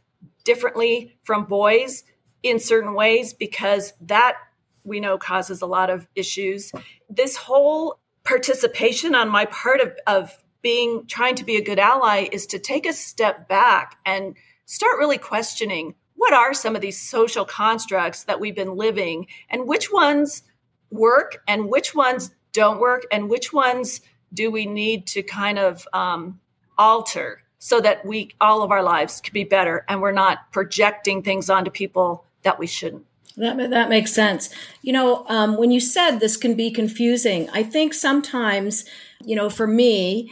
[0.43, 2.03] differently from boys
[2.43, 4.37] in certain ways because that
[4.83, 6.71] we know causes a lot of issues.
[7.09, 12.27] This whole participation on my part of, of being trying to be a good ally
[12.33, 14.35] is to take a step back and
[14.65, 19.65] start really questioning what are some of these social constructs that we've been living and
[19.65, 20.43] which ones
[20.91, 24.01] work and which ones don't work and which ones
[24.33, 26.37] do we need to kind of um,
[26.77, 31.23] alter so that we all of our lives could be better and we're not projecting
[31.23, 33.05] things onto people that we shouldn't
[33.37, 34.49] that, that makes sense
[34.81, 38.85] you know um, when you said this can be confusing i think sometimes
[39.23, 40.31] you know for me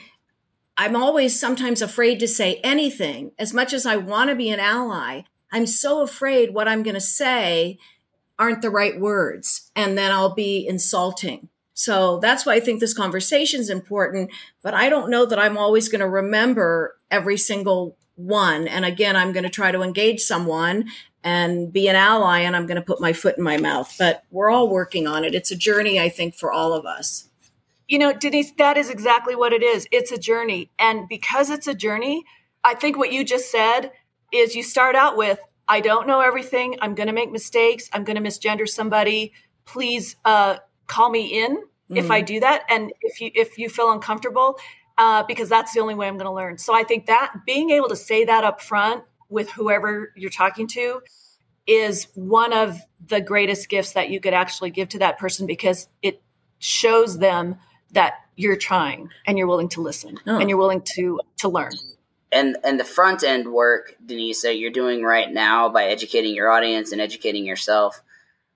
[0.78, 4.60] i'm always sometimes afraid to say anything as much as i want to be an
[4.60, 7.78] ally i'm so afraid what i'm going to say
[8.38, 12.94] aren't the right words and then i'll be insulting so that's why I think this
[12.94, 14.32] conversation is important.
[14.64, 18.66] But I don't know that I'm always going to remember every single one.
[18.68, 20.86] And again, I'm going to try to engage someone
[21.26, 23.94] and be an ally and I'm going to put my foot in my mouth.
[23.98, 25.34] But we're all working on it.
[25.34, 27.30] It's a journey, I think, for all of us.
[27.88, 29.88] You know, Denise, that is exactly what it is.
[29.92, 30.70] It's a journey.
[30.78, 32.24] And because it's a journey,
[32.64, 33.92] I think what you just said
[34.32, 36.78] is you start out with, I don't know everything.
[36.80, 37.90] I'm going to make mistakes.
[37.92, 39.34] I'm going to misgender somebody.
[39.66, 41.98] Please uh, call me in mm-hmm.
[41.98, 42.26] if I mm-hmm.
[42.26, 44.60] do that, and if you if you feel uncomfortable,
[45.00, 46.60] uh, because that's the only way I'm going to learn.
[46.60, 50.68] So I think that being able to say that up front with whoever you're talking
[50.68, 51.02] to
[51.68, 55.88] is one of the greatest gifts that you could actually give to that person because
[56.02, 56.22] it
[56.60, 57.58] shows them
[57.92, 60.40] that you're trying and you're willing to listen oh.
[60.40, 61.72] and you're willing to to learn
[62.32, 66.50] and and the front end work denise that you're doing right now by educating your
[66.50, 68.02] audience and educating yourself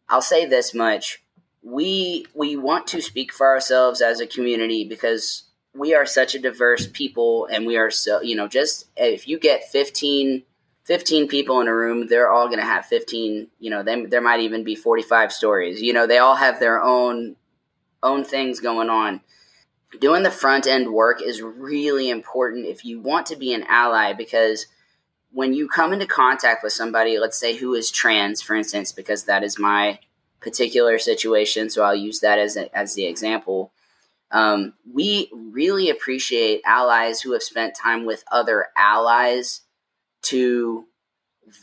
[0.09, 1.23] i'll say this much
[1.61, 6.39] we we want to speak for ourselves as a community because we are such a
[6.39, 10.43] diverse people and we are so you know just if you get 15
[10.89, 14.21] 15 people in a room they're all going to have 15 you know they, there
[14.21, 15.81] might even be 45 stories.
[15.81, 17.35] You know they all have their own
[18.01, 19.21] own things going on.
[20.01, 24.13] Doing the front end work is really important if you want to be an ally
[24.13, 24.65] because
[25.31, 29.25] when you come into contact with somebody let's say who is trans for instance because
[29.25, 29.99] that is my
[30.39, 33.71] particular situation so i'll use that as, a, as the example
[34.31, 39.61] um, we really appreciate allies who have spent time with other allies
[40.29, 40.85] to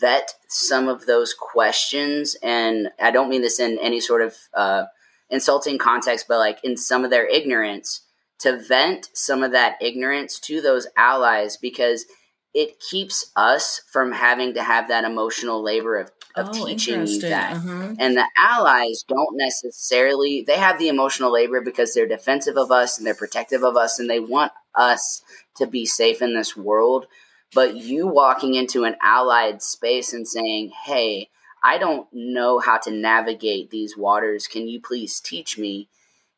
[0.00, 2.36] vet some of those questions.
[2.42, 4.84] And I don't mean this in any sort of uh,
[5.30, 8.02] insulting context, but like in some of their ignorance,
[8.40, 12.04] to vent some of that ignorance to those allies because
[12.52, 17.20] it keeps us from having to have that emotional labor of of oh, teaching you
[17.20, 17.56] that.
[17.56, 17.94] Uh-huh.
[17.98, 22.98] And the allies don't necessarily they have the emotional labor because they're defensive of us
[22.98, 25.22] and they're protective of us and they want us
[25.56, 27.06] to be safe in this world.
[27.54, 31.30] But you walking into an allied space and saying, "Hey,
[31.62, 34.46] I don't know how to navigate these waters.
[34.46, 35.88] Can you please teach me?"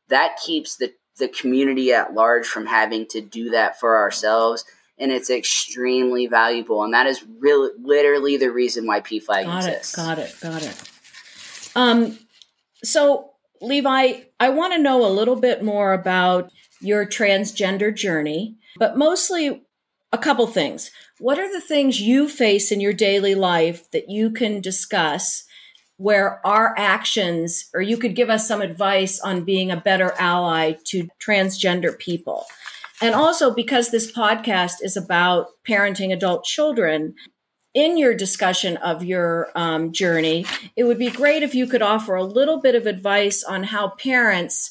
[0.09, 4.65] That keeps the the community at large from having to do that for ourselves
[4.99, 6.83] and it's extremely valuable.
[6.83, 9.95] And that is really literally the reason why PFLAG got exists.
[9.95, 10.63] Got it, got it.
[10.63, 10.91] Got it.
[11.77, 12.19] Um,
[12.83, 18.97] so Levi, I want to know a little bit more about your transgender journey, but
[18.97, 19.63] mostly
[20.13, 20.91] a couple things.
[21.19, 25.45] What are the things you face in your daily life that you can discuss
[25.97, 30.75] where our actions, or you could give us some advice on being a better ally
[30.85, 32.47] to transgender people?
[33.01, 37.15] And also because this podcast is about parenting adult children,
[37.75, 40.45] in your discussion of your um, journey,
[40.75, 43.91] it would be great if you could offer a little bit of advice on how
[43.91, 44.71] parents,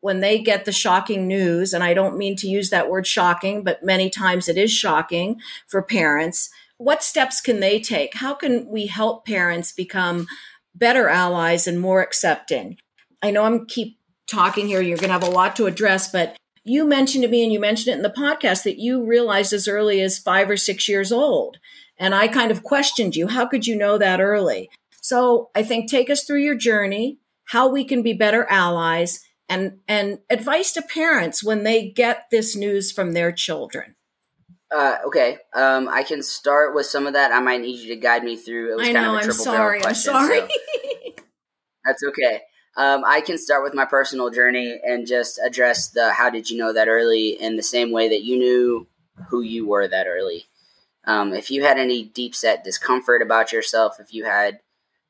[0.00, 3.64] when they get the shocking news, and I don't mean to use that word shocking,
[3.64, 8.14] but many times it is shocking for parents, what steps can they take?
[8.14, 10.26] How can we help parents become
[10.74, 12.76] better allies and more accepting?
[13.22, 13.98] I know I'm keep
[14.30, 17.44] talking here, you're going to have a lot to address, but you mentioned to me
[17.44, 20.56] and you mentioned it in the podcast that you realized as early as five or
[20.56, 21.58] six years old.
[21.98, 23.28] And I kind of questioned you.
[23.28, 24.68] How could you know that early?
[25.00, 29.78] So I think take us through your journey, how we can be better allies and,
[29.86, 33.94] and advice to parents when they get this news from their children.
[34.74, 35.38] Uh, okay.
[35.54, 37.32] Um, I can start with some of that.
[37.32, 38.72] I might need you to guide me through.
[38.72, 39.00] It was I know.
[39.00, 39.80] Kind of I'm sorry.
[39.80, 40.40] Question, I'm sorry.
[40.40, 40.46] So
[41.84, 42.42] that's okay.
[42.76, 46.58] Um, I can start with my personal journey and just address the how did you
[46.58, 48.86] know that early in the same way that you knew
[49.28, 50.46] who you were that early.
[51.06, 54.60] Um, if you had any deep set discomfort about yourself, if you had,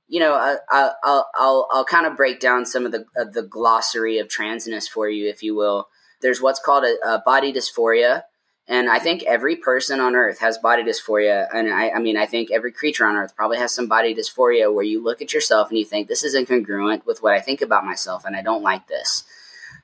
[0.09, 0.57] you know, I,
[1.05, 4.89] will I'll, I'll kind of break down some of the, uh, the glossary of transness
[4.89, 5.89] for you, if you will.
[6.23, 8.23] There's what's called a, a body dysphoria,
[8.69, 11.47] and I think every person on earth has body dysphoria.
[11.55, 14.73] And I, I, mean, I think every creature on earth probably has some body dysphoria
[14.73, 17.63] where you look at yourself and you think, this is incongruent with what I think
[17.63, 19.23] about myself and I don't like this.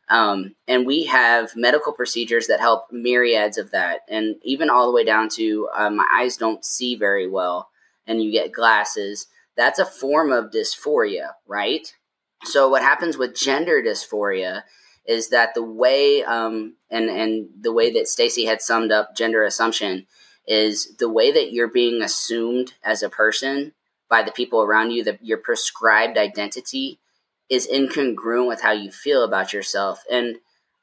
[0.09, 4.01] Um, and we have medical procedures that help myriads of that.
[4.09, 7.71] And even all the way down to uh, my eyes don't see very well
[8.05, 9.29] and you get glasses.
[9.57, 11.95] That's a form of dysphoria, right?
[12.45, 14.63] So, what happens with gender dysphoria
[15.07, 19.45] is that the way um, and and the way that Stacy had summed up gender
[19.45, 20.07] assumption
[20.47, 23.73] is the way that you're being assumed as a person
[24.09, 26.99] by the people around you that your prescribed identity
[27.49, 30.37] is incongruent with how you feel about yourself and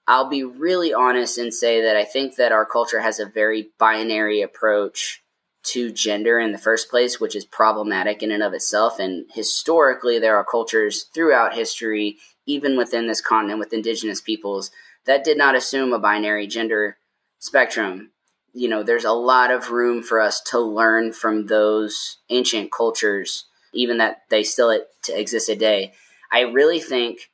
[0.07, 3.69] I'll be really honest and say that I think that our culture has a very
[3.77, 5.21] binary approach
[5.61, 8.97] to gender in the first place, which is problematic in and of itself.
[8.99, 14.71] And historically, there are cultures throughout history even within this continent with indigenous peoples
[15.05, 16.97] that did not assume a binary gender
[17.37, 18.11] spectrum
[18.53, 23.45] you know there's a lot of room for us to learn from those ancient cultures
[23.73, 25.93] even that they still exist today
[26.31, 27.29] i really think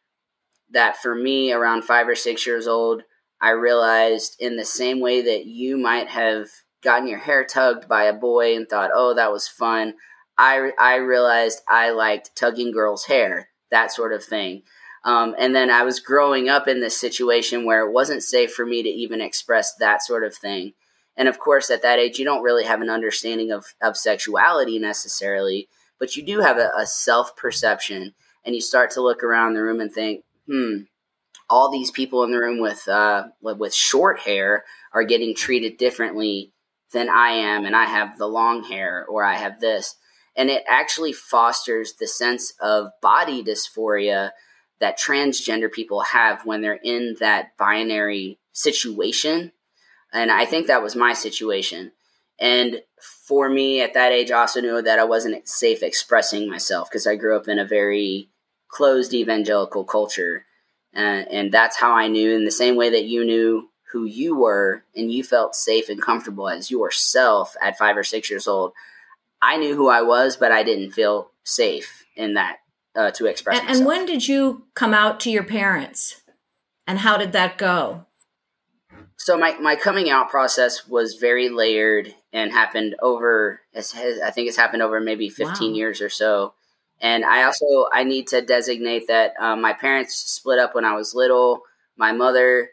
[0.71, 3.03] that for me around five or six years old
[3.41, 6.47] i realized in the same way that you might have
[6.85, 9.95] gotten your hair tugged by a boy and thought oh that was fun
[10.37, 14.63] i, I realized i liked tugging girls hair that sort of thing
[15.05, 18.65] um, and then I was growing up in this situation where it wasn't safe for
[18.65, 20.73] me to even express that sort of thing.
[21.15, 24.79] And of course, at that age, you don't really have an understanding of, of sexuality
[24.79, 25.69] necessarily,
[25.99, 28.15] but you do have a, a self perception.
[28.43, 30.81] And you start to look around the room and think, hmm,
[31.49, 36.51] all these people in the room with uh, with short hair are getting treated differently
[36.95, 39.95] than I am, and I have the long hair, or I have this,
[40.35, 44.31] and it actually fosters the sense of body dysphoria
[44.79, 49.51] that transgender people have when they're in that binary situation.
[50.11, 51.91] And I think that was my situation.
[52.39, 52.81] And
[53.27, 57.07] for me at that age, I also knew that I wasn't safe expressing myself because
[57.07, 58.29] I grew up in a very
[58.67, 60.45] closed evangelical culture.
[60.95, 64.35] Uh, and that's how I knew, in the same way that you knew who you
[64.35, 68.73] were and you felt safe and comfortable as yourself at five or six years old.
[69.41, 72.57] I knew who I was, but I didn't feel safe in that
[72.93, 73.61] uh, to express.
[73.61, 76.21] And, and when did you come out to your parents,
[76.85, 78.05] and how did that go?
[79.15, 83.61] So my, my coming out process was very layered and happened over.
[83.73, 85.77] I think it's happened over maybe fifteen wow.
[85.77, 86.53] years or so.
[86.99, 90.95] And I also I need to designate that um, my parents split up when I
[90.95, 91.61] was little.
[91.97, 92.71] My mother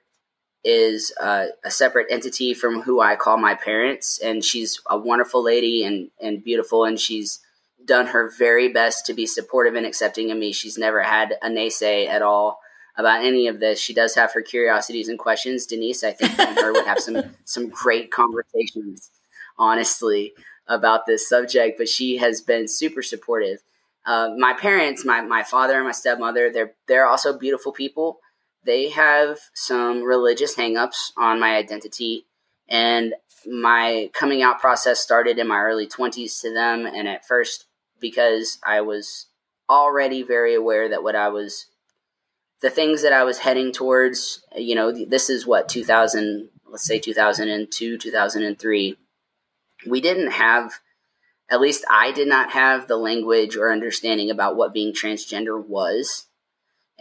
[0.65, 5.43] is uh, a separate entity from who I call my parents, and she's a wonderful
[5.43, 7.41] lady and and beautiful, and she's
[7.85, 10.53] done her very best to be supportive and accepting of me.
[10.53, 12.61] She's never had a naysay at all
[12.97, 13.81] about any of this.
[13.81, 15.67] She does have her curiosities and questions.
[15.67, 19.11] Denise, I think, and her would have some some great conversations,
[19.59, 20.33] honestly,
[20.67, 21.79] about this subject.
[21.79, 23.63] But she has been super supportive.
[24.05, 28.21] Uh, my parents, my my father and my stepmother, they're they're also beautiful people.
[28.65, 32.27] They have some religious hangups on my identity,
[32.69, 33.15] and
[33.47, 37.67] my coming out process started in my early 20s to them and at first
[38.01, 39.27] because I was
[39.69, 41.67] already very aware that what I was,
[42.61, 46.99] the things that I was heading towards, you know, this is what 2000, let's say
[46.99, 48.97] 2002, 2003.
[49.89, 50.75] We didn't have,
[51.51, 56.27] at least I did not have the language or understanding about what being transgender was.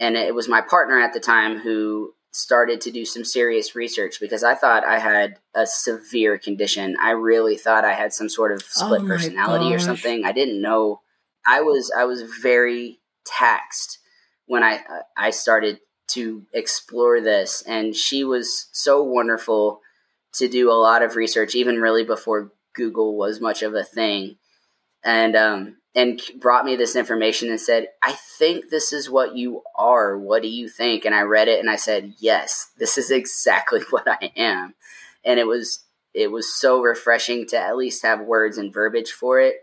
[0.02, 4.18] And it was my partner at the time who started to do some serious research
[4.20, 6.96] because I thought I had a severe condition.
[7.00, 9.74] I really thought I had some sort of split oh personality gosh.
[9.76, 10.24] or something.
[10.24, 11.02] I didn't know.
[11.46, 14.00] I was I was very taxed
[14.46, 14.80] when I
[15.16, 15.78] I started
[16.08, 19.80] to explore this and she was so wonderful
[20.34, 24.38] to do a lot of research even really before Google was much of a thing.
[25.04, 29.62] And um and brought me this information and said, I think this is what you
[29.76, 30.16] are.
[30.16, 31.04] What do you think?
[31.04, 34.74] And I read it and I said, Yes, this is exactly what I am.
[35.24, 35.80] And it was
[36.14, 39.56] it was so refreshing to at least have words and verbiage for it.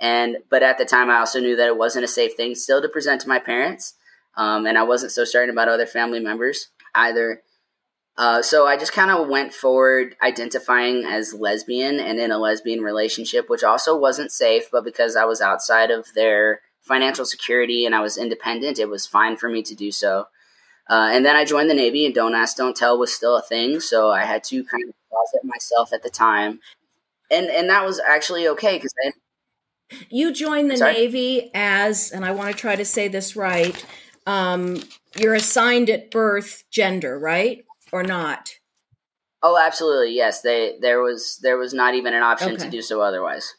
[0.00, 2.82] And but at the time I also knew that it wasn't a safe thing still
[2.82, 3.94] to present to my parents.
[4.36, 7.42] Um, and I wasn't so certain about other family members either.
[8.18, 12.80] Uh, so I just kind of went forward identifying as lesbian and in a lesbian
[12.80, 17.94] relationship, which also wasn't safe, but because I was outside of their financial security and
[17.94, 20.28] I was independent, it was fine for me to do so.
[20.88, 23.42] Uh, and then I joined the Navy, and Don't Ask, Don't Tell was still a
[23.42, 26.60] thing, so I had to kind of closet myself at the time,
[27.28, 29.12] and and that was actually okay because then
[30.10, 30.92] you joined the Sorry?
[30.92, 33.84] Navy as, and I want to try to say this right.
[34.28, 34.80] Um,
[35.18, 37.64] you're assigned at birth gender, right?
[37.92, 38.50] Or not?
[39.42, 40.14] Oh, absolutely.
[40.14, 42.64] Yes, they there was there was not even an option okay.
[42.64, 43.54] to do so otherwise.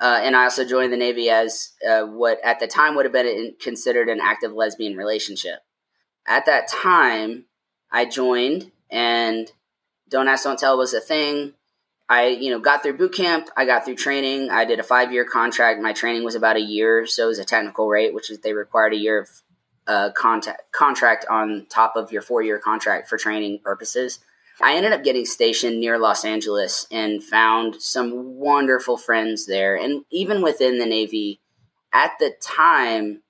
[0.00, 3.12] Uh, and I also joined the Navy as uh, what at the time would have
[3.12, 5.60] been considered an active lesbian relationship.
[6.26, 7.44] At that time,
[7.92, 9.50] I joined, and
[10.08, 11.52] Don't Ask, Don't Tell was a thing.
[12.08, 13.48] I, you know, got through boot camp.
[13.56, 14.50] I got through training.
[14.50, 15.80] I did a five year contract.
[15.80, 18.52] My training was about a year, so it was a technical rate, which is they
[18.52, 19.30] required a year of
[19.86, 24.20] a contact, contract on top of your four year contract for training purposes.
[24.60, 29.76] I ended up getting stationed near Los Angeles and found some wonderful friends there.
[29.76, 31.40] And even within the Navy,
[31.92, 33.22] at the time,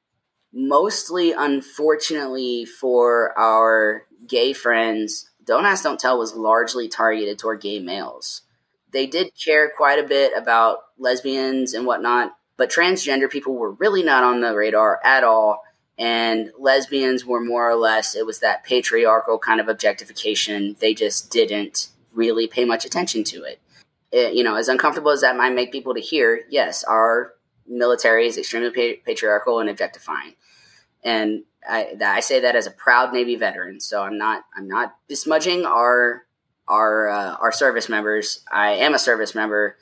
[0.53, 7.79] mostly unfortunately for our gay friends, Don't Ask, Don't Tell was largely targeted toward gay
[7.79, 8.43] males.
[8.93, 14.03] They did care quite a bit about lesbians and whatnot, but transgender people were really
[14.03, 15.63] not on the radar at all
[15.99, 21.31] and lesbians were more or less it was that patriarchal kind of objectification they just
[21.31, 23.61] didn't really pay much attention to it.
[24.11, 24.35] it.
[24.35, 27.35] you know as uncomfortable as that might make people to hear yes our
[27.67, 30.35] military is extremely pa- patriarchal and objectifying
[31.03, 34.97] and I, I say that as a proud navy veteran so i'm not i'm not
[35.09, 36.25] besmudging our
[36.67, 39.77] our uh, our service members i am a service member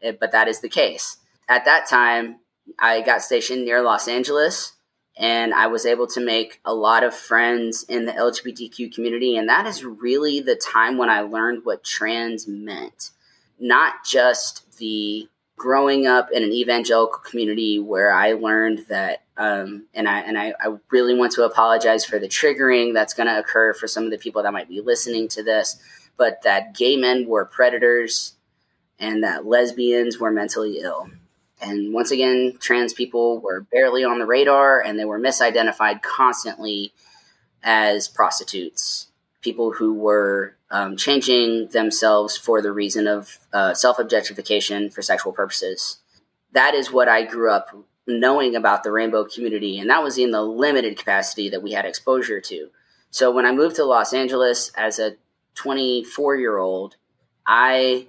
[0.00, 1.16] eh, but that is the case
[1.48, 2.38] at that time
[2.78, 4.75] i got stationed near los angeles
[5.16, 9.36] and I was able to make a lot of friends in the LGBTQ community.
[9.36, 13.10] And that is really the time when I learned what trans meant.
[13.58, 20.08] Not just the growing up in an evangelical community where I learned that Um, and
[20.08, 23.74] I and I, I really want to apologize for the triggering that's going to occur
[23.74, 25.76] for some of the people that might be listening to this.
[26.16, 28.34] But that gay men were predators,
[28.98, 31.10] and that lesbians were mentally ill.
[31.60, 36.92] And once again, trans people were barely on the radar, and they were misidentified constantly
[37.62, 39.08] as prostitutes,
[39.40, 45.32] people who were um, changing themselves for the reason of uh, self objectification for sexual
[45.32, 45.98] purposes.
[46.52, 47.76] That is what I grew up
[48.06, 51.84] knowing about the rainbow community, and that was in the limited capacity that we had
[51.84, 52.68] exposure to.
[53.10, 55.16] So when I moved to Los Angeles as a
[55.54, 56.96] 24 year old,
[57.46, 58.08] I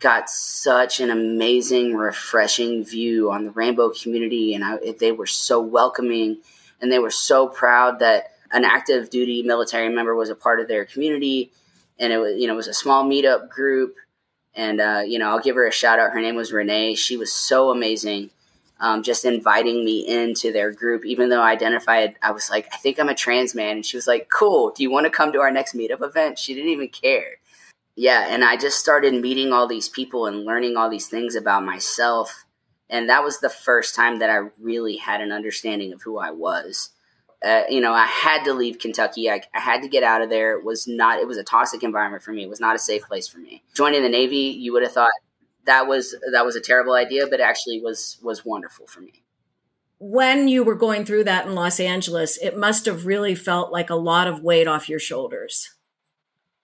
[0.00, 5.60] got such an amazing, refreshing view on the rainbow community, and I, they were so
[5.60, 6.38] welcoming,
[6.80, 10.68] and they were so proud that an active duty military member was a part of
[10.68, 11.52] their community,
[11.98, 13.96] and it was you know it was a small meetup group,
[14.54, 16.12] and uh, you know I'll give her a shout out.
[16.12, 16.94] Her name was Renee.
[16.94, 18.30] She was so amazing.
[18.82, 22.78] Um, just inviting me into their group, even though I identified, I was like, I
[22.78, 23.76] think I'm a trans man.
[23.76, 24.70] And she was like, cool.
[24.70, 26.38] Do you want to come to our next meetup event?
[26.38, 27.36] She didn't even care.
[28.00, 28.26] Yeah.
[28.28, 32.44] And I just started meeting all these people and learning all these things about myself.
[32.88, 36.30] And that was the first time that I really had an understanding of who I
[36.30, 36.90] was
[37.44, 39.30] uh, you know, I had to leave Kentucky.
[39.30, 40.58] I, I, had to get out of there.
[40.58, 41.20] It was not.
[41.20, 42.42] It was a toxic environment for me.
[42.42, 43.62] It was not a safe place for me.
[43.74, 45.12] Joining the Navy, you would have thought
[45.64, 49.22] that was that was a terrible idea, but actually was was wonderful for me.
[49.98, 53.90] When you were going through that in Los Angeles, it must have really felt like
[53.90, 55.74] a lot of weight off your shoulders.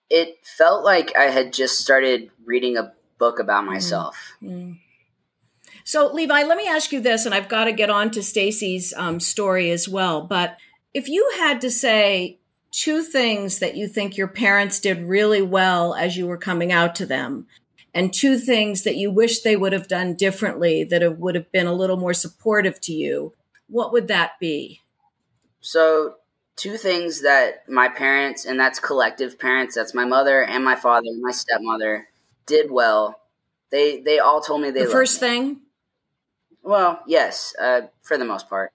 [0.09, 3.67] It felt like I had just started reading a book about mm.
[3.67, 4.37] myself.
[4.41, 4.79] Mm.
[5.83, 8.93] So, Levi, let me ask you this, and I've got to get on to Stacy's
[8.97, 10.21] um, story as well.
[10.21, 10.57] But
[10.93, 12.39] if you had to say
[12.71, 16.93] two things that you think your parents did really well as you were coming out
[16.95, 17.47] to them,
[17.93, 21.67] and two things that you wish they would have done differently that would have been
[21.67, 23.33] a little more supportive to you,
[23.67, 24.81] what would that be?
[25.61, 26.16] So,
[26.57, 31.07] two things that my parents, and that's collective parents, that's my mother and my father
[31.07, 32.09] and my stepmother,
[32.45, 33.21] did well.
[33.71, 34.83] They they all told me they.
[34.83, 35.27] The first me.
[35.27, 35.61] thing.
[36.63, 38.73] Well, yes, uh, for the most part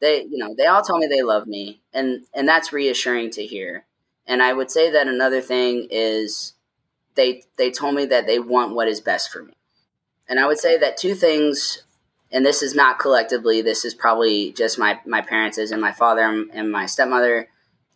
[0.00, 3.44] they you know they all told me they love me and and that's reassuring to
[3.44, 3.84] hear
[4.26, 6.54] and i would say that another thing is
[7.14, 9.54] they they told me that they want what is best for me
[10.28, 11.82] and i would say that two things
[12.36, 16.22] and this is not collectively this is probably just my my parents and my father
[16.52, 17.48] and my stepmother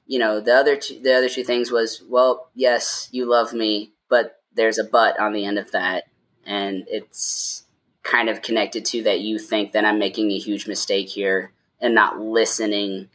[0.06, 3.92] you know the other two, the other two things was well yes you love me
[4.08, 6.04] but there's a but on the end of that
[6.46, 7.64] and it's
[8.02, 11.94] kind of connected to that you think that i'm making a huge mistake here and
[11.94, 13.08] not listening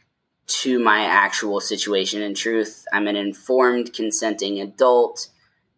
[0.46, 2.22] to my actual situation.
[2.22, 5.28] In truth, I'm an informed, consenting adult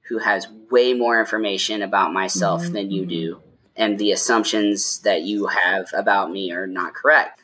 [0.08, 2.72] who has way more information about myself mm-hmm.
[2.74, 3.42] than you do.
[3.78, 7.40] And the assumptions that you have about me are not correct.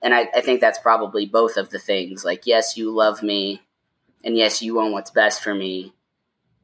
[0.00, 2.24] And I, I think that's probably both of the things.
[2.24, 3.62] Like, yes, you love me,
[4.22, 5.94] and yes, you want what's best for me.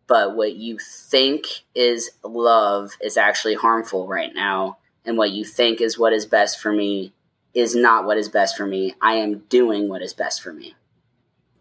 [0.07, 4.77] But what you think is love is actually harmful right now.
[5.05, 7.14] And what you think is what is best for me
[7.55, 8.95] is not what is best for me.
[9.01, 10.75] I am doing what is best for me.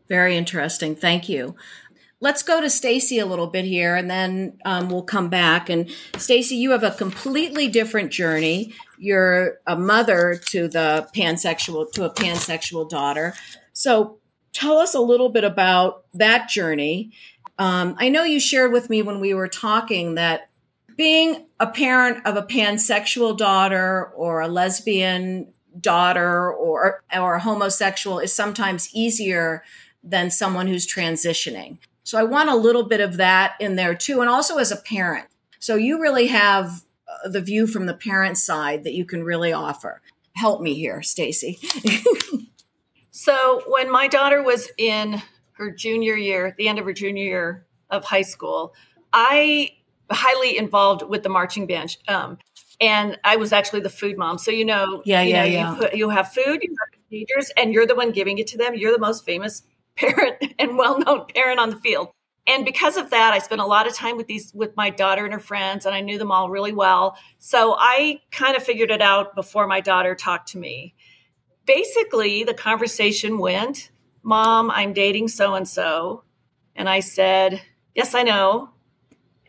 [0.10, 0.96] Very interesting.
[0.96, 1.56] Thank you.
[2.24, 5.70] Let's go to Stacy a little bit here, and then um, we'll come back.
[5.70, 8.74] And Stacy, you have a completely different journey.
[8.98, 13.34] You're a mother to the pansexual to a pansexual daughter.
[13.74, 14.20] So,
[14.54, 17.12] tell us a little bit about that journey.
[17.60, 20.50] Um, I know you shared with me when we were talking that
[20.96, 28.20] being a parent of a pansexual daughter or a lesbian daughter or or a homosexual
[28.20, 29.62] is sometimes easier
[30.02, 31.80] than someone who's transitioning.
[32.04, 34.76] So I want a little bit of that in there too and also as a
[34.76, 35.28] parent.
[35.60, 39.54] So you really have uh, the view from the parent side that you can really
[39.54, 40.02] offer.
[40.36, 41.60] Help me here, Stacy.
[43.12, 45.22] so when my daughter was in
[45.54, 48.74] her junior year, the end of her junior year of high school,
[49.14, 49.70] I
[50.12, 51.98] highly involved with the marching band.
[52.08, 52.38] Um,
[52.82, 54.38] and I was actually the food mom.
[54.38, 55.72] So you know, yeah, you yeah, know, yeah.
[55.72, 58.58] You, put, you have food, you have procedures, and you're the one giving it to
[58.58, 58.76] them.
[58.76, 59.64] You're the most famous
[59.98, 62.10] parent and well-known parent on the field.
[62.46, 65.24] And because of that, I spent a lot of time with these with my daughter
[65.24, 67.18] and her friends, and I knew them all really well.
[67.40, 70.94] So I kind of figured it out before my daughter talked to me.
[71.66, 73.92] Basically, the conversation went,
[74.24, 76.26] "Mom, I'm dating so and so,"
[76.76, 77.62] and I said,
[77.96, 78.72] "Yes, I know."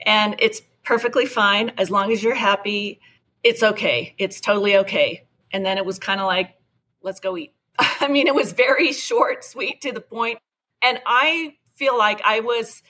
[0.06, 3.00] And it's perfectly fine as long as you're happy
[3.44, 4.14] it's okay.
[4.18, 5.26] It's totally okay.
[5.52, 6.54] And then it was kind of like,
[7.02, 7.53] let's go eat.
[8.00, 10.38] I mean, it was very short, sweet, to the point.
[10.82, 12.82] And I feel like I was,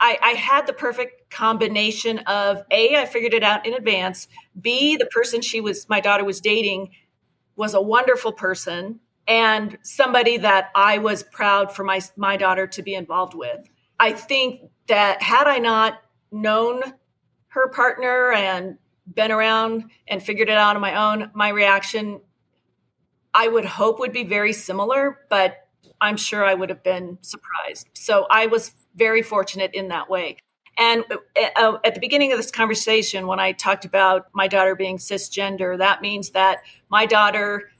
[0.00, 4.28] I, I had the perfect combination of A, I figured it out in advance.
[4.60, 6.90] B, the person she was, my daughter was dating,
[7.56, 12.82] was a wonderful person and somebody that I was proud for my my daughter to
[12.82, 13.68] be involved with.
[13.98, 16.82] I think that had I not known
[17.48, 18.76] her partner and
[19.12, 22.20] been around and figured it out on my own, my reaction
[23.34, 25.68] I would hope would be very similar, but
[26.00, 27.88] I'm sure I would have been surprised.
[27.94, 30.38] So I was very fortunate in that way.
[30.76, 34.98] And uh, at the beginning of this conversation, when I talked about my daughter being
[34.98, 36.58] cisgender, that means that
[36.88, 37.70] my daughter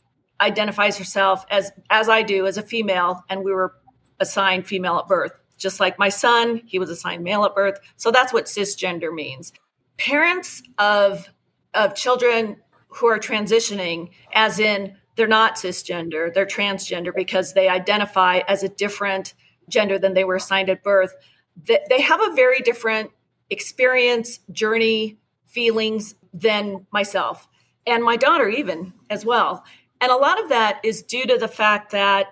[0.40, 3.74] identifies herself as as I do as a female, and we were
[4.20, 5.32] assigned female at birth.
[5.56, 7.78] Just like my son, he was assigned male at birth.
[7.96, 9.52] So that's what cisgender means.
[9.98, 11.28] Parents of
[11.72, 18.38] of children who are transitioning, as in they're not cisgender, they're transgender because they identify
[18.48, 19.34] as a different
[19.68, 21.14] gender than they were assigned at birth
[21.62, 23.10] they have a very different
[23.50, 27.48] experience, journey, feelings than myself
[27.86, 29.64] and my daughter, even as well.
[30.00, 32.26] And a lot of that is due to the fact that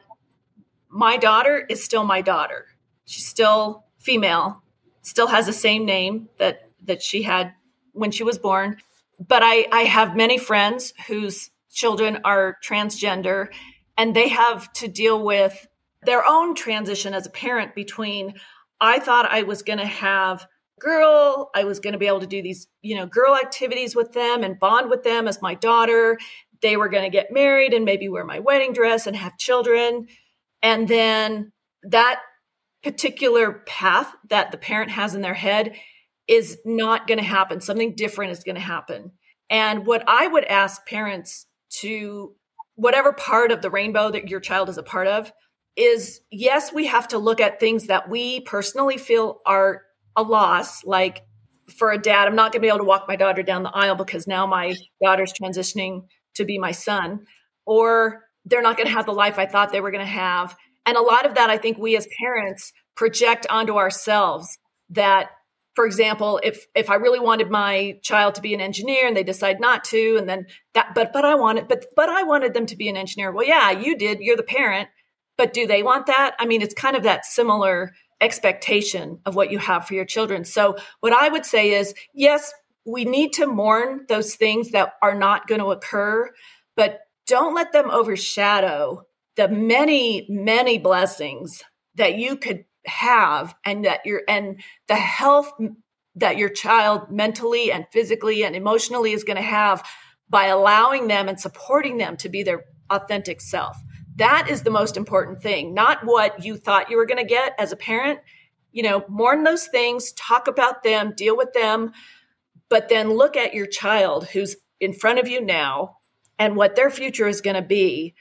[0.89, 2.67] my daughter is still my daughter.
[3.05, 4.63] She's still female,
[5.03, 7.55] still has the same name that that she had
[7.93, 8.79] when she was born.
[9.21, 13.49] But I, I have many friends whose children are transgender
[13.97, 15.67] and they have to deal with
[16.05, 18.35] their own transition as a parent between
[18.81, 22.21] I thought I was going to have a girl, I was going to be able
[22.21, 25.55] to do these, you know, girl activities with them and bond with them as my
[25.55, 26.19] daughter.
[26.61, 30.09] They were going to get married and maybe wear my wedding dress and have children.
[30.63, 31.53] And then
[31.85, 32.21] that
[32.83, 35.77] particular path that the parent has in their head
[36.27, 37.61] is not going to happen.
[37.61, 39.13] Something different is going to happen.
[39.49, 41.47] And what I would ask parents
[41.81, 42.35] to
[42.75, 45.33] whatever part of the rainbow that your child is a part of,
[45.77, 49.83] is yes, we have to look at things that we personally feel are
[50.17, 50.85] a loss.
[50.85, 51.23] Like
[51.71, 53.71] for a dad, I'm not going to be able to walk my daughter down the
[53.71, 57.25] aisle because now my daughter's transitioning to be my son,
[57.67, 60.57] or they're not going to have the life I thought they were going to have.
[60.85, 64.59] And a lot of that, I think we as parents project onto ourselves
[64.91, 65.31] that
[65.75, 69.25] for example if if i really wanted my child to be an engineer and they
[69.25, 72.67] decide not to and then that but but i wanted but but i wanted them
[72.67, 74.89] to be an engineer well yeah you did you're the parent
[75.37, 76.37] but do they want that?
[76.39, 80.45] I mean, it's kind of that similar expectation of what you have for your children.
[80.45, 82.53] So, what I would say is yes,
[82.85, 86.31] we need to mourn those things that are not going to occur,
[86.77, 89.03] but don't let them overshadow
[89.37, 91.63] the many, many blessings
[91.95, 95.53] that you could have and that you're and the health
[96.17, 99.83] that your child mentally and physically and emotionally is going to have
[100.29, 103.77] by allowing them and supporting them to be their authentic self.
[104.17, 107.55] That is the most important thing, not what you thought you were going to get
[107.59, 108.21] as a parent.
[108.73, 111.93] You know, mourn those things, talk about them, deal with them,
[112.69, 115.97] but then look at your child who's in front of you now
[116.39, 118.15] and what their future is going to be.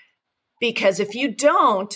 [0.60, 1.94] Because if you don't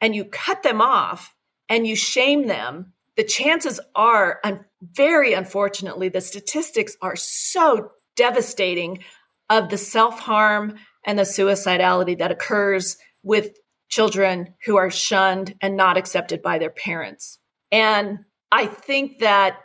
[0.00, 1.34] and you cut them off
[1.68, 9.02] and you shame them, the chances are, and very unfortunately, the statistics are so devastating
[9.48, 13.56] of the self harm and the suicidality that occurs with
[13.88, 17.38] children who are shunned and not accepted by their parents.
[17.70, 19.58] And I think that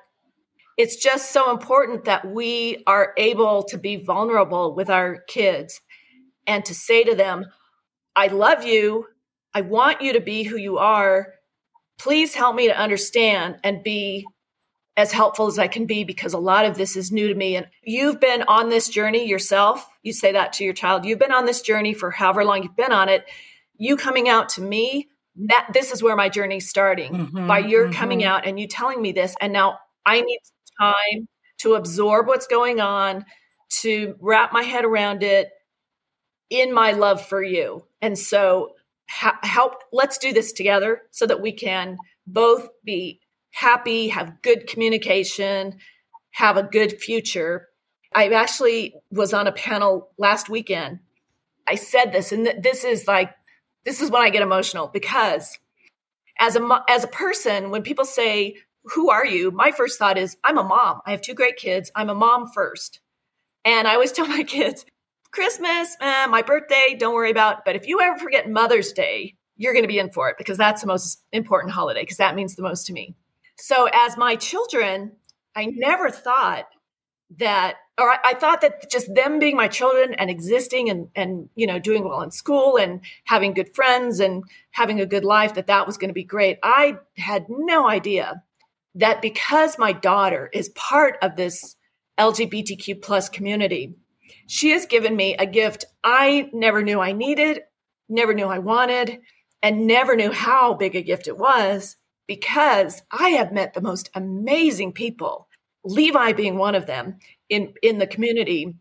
[0.78, 5.82] it's just so important that we are able to be vulnerable with our kids
[6.48, 7.46] and to say to them,
[8.16, 9.06] I love you.
[9.54, 11.34] I want you to be who you are.
[12.02, 14.26] Please help me to understand and be
[14.98, 17.56] as helpful as I can be because a lot of this is new to me.
[17.56, 19.88] And you've been on this journey yourself.
[20.04, 21.06] You say that to your child.
[21.06, 23.26] You've been on this journey for however long you've been on it
[23.82, 27.86] you coming out to me that this is where my journey's starting mm-hmm, by your
[27.86, 27.94] mm-hmm.
[27.94, 30.40] coming out and you telling me this and now i need
[30.80, 31.28] time
[31.58, 33.26] to absorb what's going on
[33.70, 35.50] to wrap my head around it
[36.52, 38.74] in my love for you and so
[39.44, 43.20] help let's do this together so that we can both be
[43.52, 45.78] happy have good communication
[46.32, 47.68] have a good future
[48.16, 51.00] i actually was on a panel last weekend
[51.68, 53.32] i said this and th- this is like
[53.84, 55.58] this is when I get emotional because
[56.40, 58.56] as a as a person, when people say,
[58.94, 61.02] "Who are you?" my first thought is, "I'm a mom.
[61.06, 61.92] I have two great kids.
[61.96, 63.00] I'm a mom first.
[63.66, 64.86] And I always tell my kids,
[65.32, 67.66] "Christmas, eh, my birthday, don't worry about.
[67.66, 70.58] But if you ever forget Mother's Day, you're going to be in for it because
[70.58, 73.16] that's the most important holiday because that means the most to me."
[73.58, 75.14] So as my children,
[75.56, 76.68] I never thought
[77.38, 81.50] that or I, I, thought that just them being my children and existing and and
[81.56, 85.54] you know doing well in school and having good friends and having a good life
[85.54, 88.44] that that was going to be great i had no idea
[88.96, 91.76] that because my daughter is part of this
[92.20, 93.96] lgbtq plus community
[94.52, 97.62] she has given me a gift I never knew I needed,
[98.10, 99.20] never knew I wanted,
[99.64, 101.96] and never knew how big a gift it was
[102.28, 105.48] because I have met the most amazing people,
[105.86, 108.76] Levi being one of them in, in the community.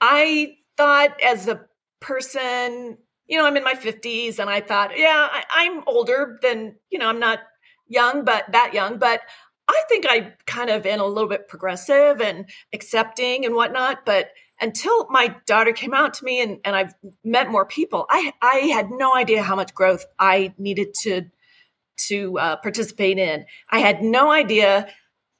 [0.00, 1.60] I thought as a
[2.00, 6.76] person, you know, I'm in my 50s and I thought, yeah, I, am older than,
[6.88, 7.40] you know, I'm not
[7.86, 9.20] young, but that young, but
[9.68, 14.06] I think I kind of am a little bit progressive and accepting and whatnot.
[14.06, 14.30] But
[14.60, 16.94] until my daughter came out to me and, and I've
[17.24, 21.26] met more people, I, I had no idea how much growth I needed to,
[22.08, 23.46] to uh, participate in.
[23.70, 24.88] I had no idea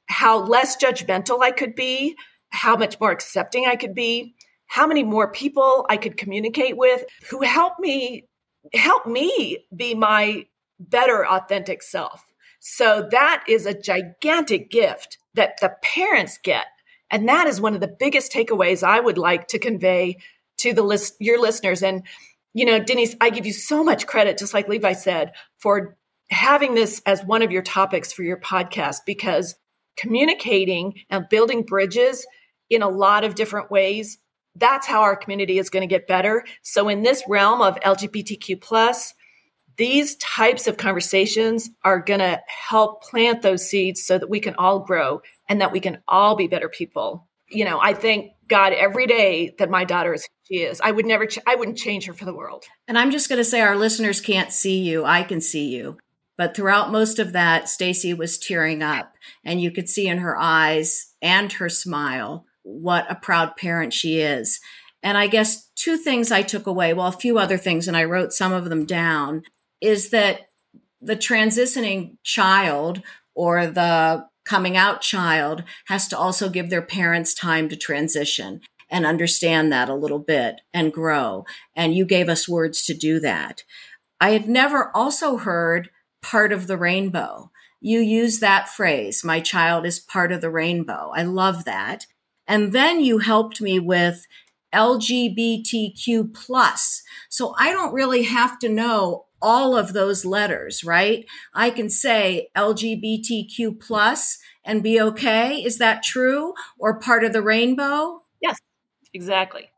[0.07, 2.15] how less judgmental I could be,
[2.49, 4.35] how much more accepting I could be,
[4.67, 8.27] how many more people I could communicate with who help me
[8.73, 10.45] help me be my
[10.79, 12.25] better authentic self.
[12.59, 16.65] So that is a gigantic gift that the parents get.
[17.09, 20.17] And that is one of the biggest takeaways I would like to convey
[20.59, 21.83] to the list, your listeners.
[21.83, 22.03] And,
[22.53, 25.97] you know, Denise, I give you so much credit, just like Levi said, for
[26.29, 29.55] having this as one of your topics for your podcast, because
[29.95, 32.25] communicating and building bridges
[32.69, 34.17] in a lot of different ways,
[34.55, 36.43] that's how our community is going to get better.
[36.63, 39.13] So in this realm of LGBTQ plus,
[39.77, 44.55] these types of conversations are going to help plant those seeds so that we can
[44.55, 47.27] all grow and that we can all be better people.
[47.49, 50.79] You know, I thank God every day that my daughter is she is.
[50.81, 52.65] I would never, ch- I wouldn't change her for the world.
[52.87, 55.03] And I'm just going to say, our listeners can't see you.
[55.05, 55.97] I can see you.
[56.37, 60.37] But throughout most of that, Stacy was tearing up, and you could see in her
[60.37, 64.59] eyes and her smile what a proud parent she is.
[65.01, 68.03] And I guess two things I took away, well, a few other things, and I
[68.03, 69.43] wrote some of them down
[69.81, 70.41] is that
[71.01, 73.01] the transitioning child
[73.33, 79.05] or the coming out child has to also give their parents time to transition and
[79.05, 81.45] understand that a little bit and grow.
[81.75, 83.63] And you gave us words to do that.
[84.19, 85.89] I had never also heard
[86.21, 87.51] part of the rainbow.
[87.79, 91.11] You use that phrase, my child is part of the rainbow.
[91.13, 92.07] I love that.
[92.47, 94.25] And then you helped me with
[94.73, 97.03] LGBTQ plus.
[97.29, 101.25] So I don't really have to know all of those letters, right?
[101.53, 105.63] I can say LGBTQ plus and be okay.
[105.63, 106.53] Is that true?
[106.77, 108.23] Or part of the rainbow?
[108.41, 108.57] Yes,
[109.13, 109.69] exactly.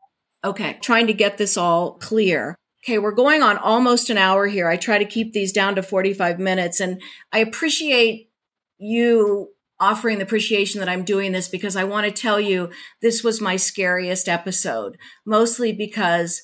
[0.44, 2.56] Okay, trying to get this all clear.
[2.82, 4.68] Okay, we're going on almost an hour here.
[4.68, 7.00] I try to keep these down to 45 minutes and
[7.30, 8.30] I appreciate
[8.78, 13.22] you offering the appreciation that I'm doing this because I want to tell you this
[13.22, 16.42] was my scariest episode, mostly because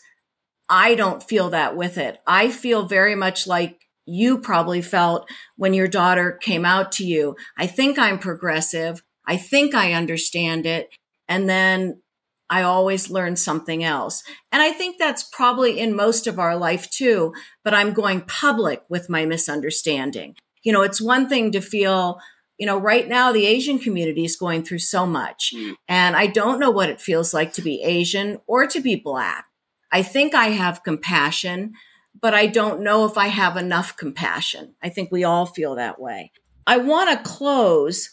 [0.69, 2.19] I don't feel that with it.
[2.27, 7.37] I feel very much like you probably felt when your daughter came out to you.
[7.59, 9.03] I think I'm progressive.
[9.27, 10.91] I think I understand it.
[11.29, 12.01] And then
[12.49, 14.23] I always learn something else.
[14.53, 18.85] And I think that's probably in most of our life too, but I'm going public
[18.89, 20.37] with my misunderstanding.
[20.63, 22.21] You know, it's one thing to feel,
[22.59, 25.53] you know, right now the Asian community is going through so much.
[25.57, 25.75] Mm.
[25.89, 29.46] And I don't know what it feels like to be Asian or to be black.
[29.93, 31.75] I think I have compassion,
[32.21, 34.75] but I don't know if I have enough compassion.
[34.83, 36.33] I think we all feel that way.
[36.67, 38.11] I want to close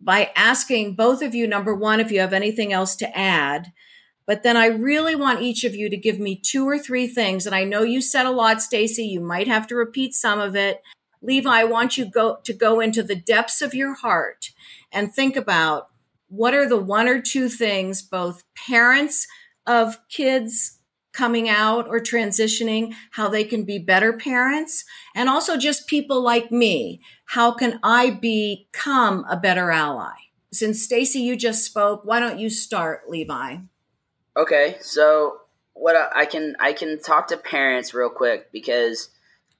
[0.00, 3.72] by asking both of you number one, if you have anything else to add.
[4.26, 7.46] But then I really want each of you to give me two or three things.
[7.46, 9.04] And I know you said a lot, Stacy.
[9.04, 10.80] You might have to repeat some of it.
[11.22, 14.50] Levi, I want you go to go into the depths of your heart
[14.90, 15.88] and think about
[16.28, 19.26] what are the one or two things both parents
[19.66, 20.78] of kids
[21.20, 26.50] coming out or transitioning, how they can be better parents, and also just people like
[26.50, 26.98] me.
[27.26, 30.14] How can I become a better ally?
[30.50, 33.58] Since Stacy, you just spoke, why don't you start, Levi?
[34.34, 35.42] Okay, so
[35.74, 39.10] what I can I can talk to parents real quick because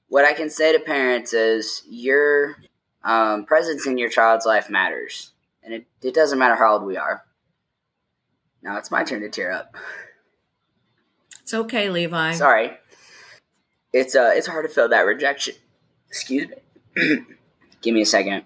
[0.07, 2.55] what I can say to parents is your
[3.03, 5.31] um, presence in your child's life matters,
[5.63, 7.23] and it, it doesn't matter how old we are.
[8.63, 9.75] Now it's my turn to tear up.
[11.51, 12.31] It's okay, Levi.
[12.31, 12.71] Sorry.
[13.91, 15.55] It's uh it's hard to feel that rejection.
[16.07, 17.25] Excuse me.
[17.81, 18.45] Give me a second.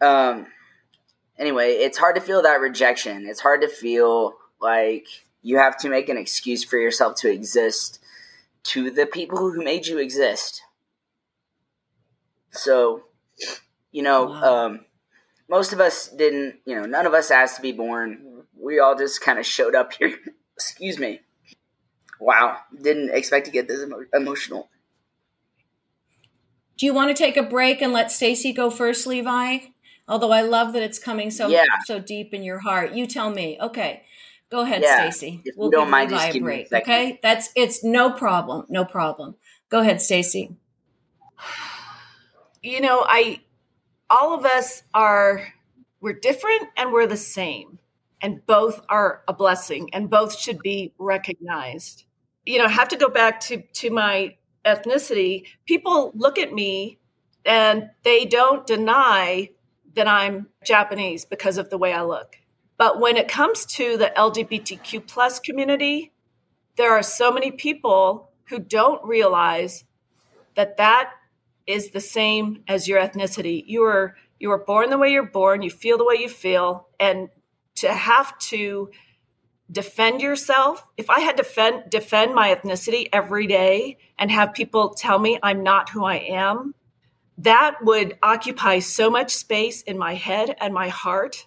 [0.00, 0.46] um
[1.38, 3.26] anyway, it's hard to feel that rejection.
[3.26, 4.32] It's hard to feel
[4.62, 5.08] like
[5.42, 7.98] you have to make an excuse for yourself to exist
[8.62, 10.62] to the people who made you exist.
[12.50, 13.02] So,
[13.90, 14.64] you know, wow.
[14.64, 14.86] um,
[15.50, 18.31] most of us didn't, you know, none of us asked to be born
[18.62, 20.16] we all just kind of showed up here.
[20.56, 21.20] Excuse me.
[22.20, 24.70] Wow, didn't expect to get this emo- emotional.
[26.78, 29.58] Do you want to take a break and let Stacy go first, Levi?
[30.08, 31.64] Although I love that it's coming so Yeah.
[31.84, 32.92] so deep in your heart.
[32.92, 33.58] You tell me.
[33.60, 34.04] Okay.
[34.50, 35.08] Go ahead, Yeah.
[35.10, 35.42] Stacy.
[35.56, 36.82] We'll don't give mind, Levi just a give me a break.
[36.82, 37.20] Okay?
[37.22, 38.66] That's it's no problem.
[38.68, 39.36] No problem.
[39.68, 40.54] Go ahead, Stacy.
[42.62, 43.40] you know, I
[44.10, 45.48] all of us are
[46.00, 47.78] we're different and we're the same.
[48.22, 52.04] And both are a blessing and both should be recognized.
[52.46, 55.46] You know, I have to go back to to my ethnicity.
[55.66, 56.98] People look at me
[57.44, 59.50] and they don't deny
[59.94, 62.36] that I'm Japanese because of the way I look.
[62.78, 66.12] But when it comes to the LGBTQ plus community,
[66.76, 69.84] there are so many people who don't realize
[70.54, 71.10] that that
[71.66, 73.62] is the same as your ethnicity.
[73.66, 76.88] You are you are born the way you're born, you feel the way you feel,
[76.98, 77.28] and
[77.82, 78.90] to have to
[79.70, 80.86] defend yourself.
[80.96, 85.38] If I had to defend defend my ethnicity every day and have people tell me
[85.42, 86.74] I'm not who I am,
[87.38, 91.46] that would occupy so much space in my head and my heart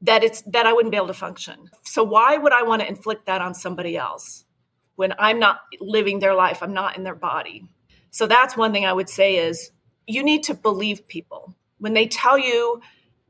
[0.00, 1.70] that it's that I wouldn't be able to function.
[1.82, 4.44] So why would I want to inflict that on somebody else
[4.96, 7.66] when I'm not living their life, I'm not in their body?
[8.10, 9.70] So that's one thing I would say is
[10.06, 11.54] you need to believe people.
[11.78, 12.80] When they tell you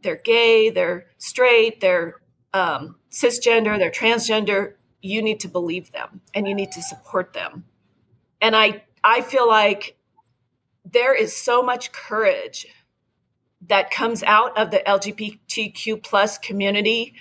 [0.02, 2.21] they're gay, they're straight, they're
[2.52, 7.64] um, cisgender, they're transgender, you need to believe them and you need to support them.
[8.40, 9.96] And I, I feel like
[10.84, 12.66] there is so much courage
[13.68, 17.14] that comes out of the LGBTQ plus community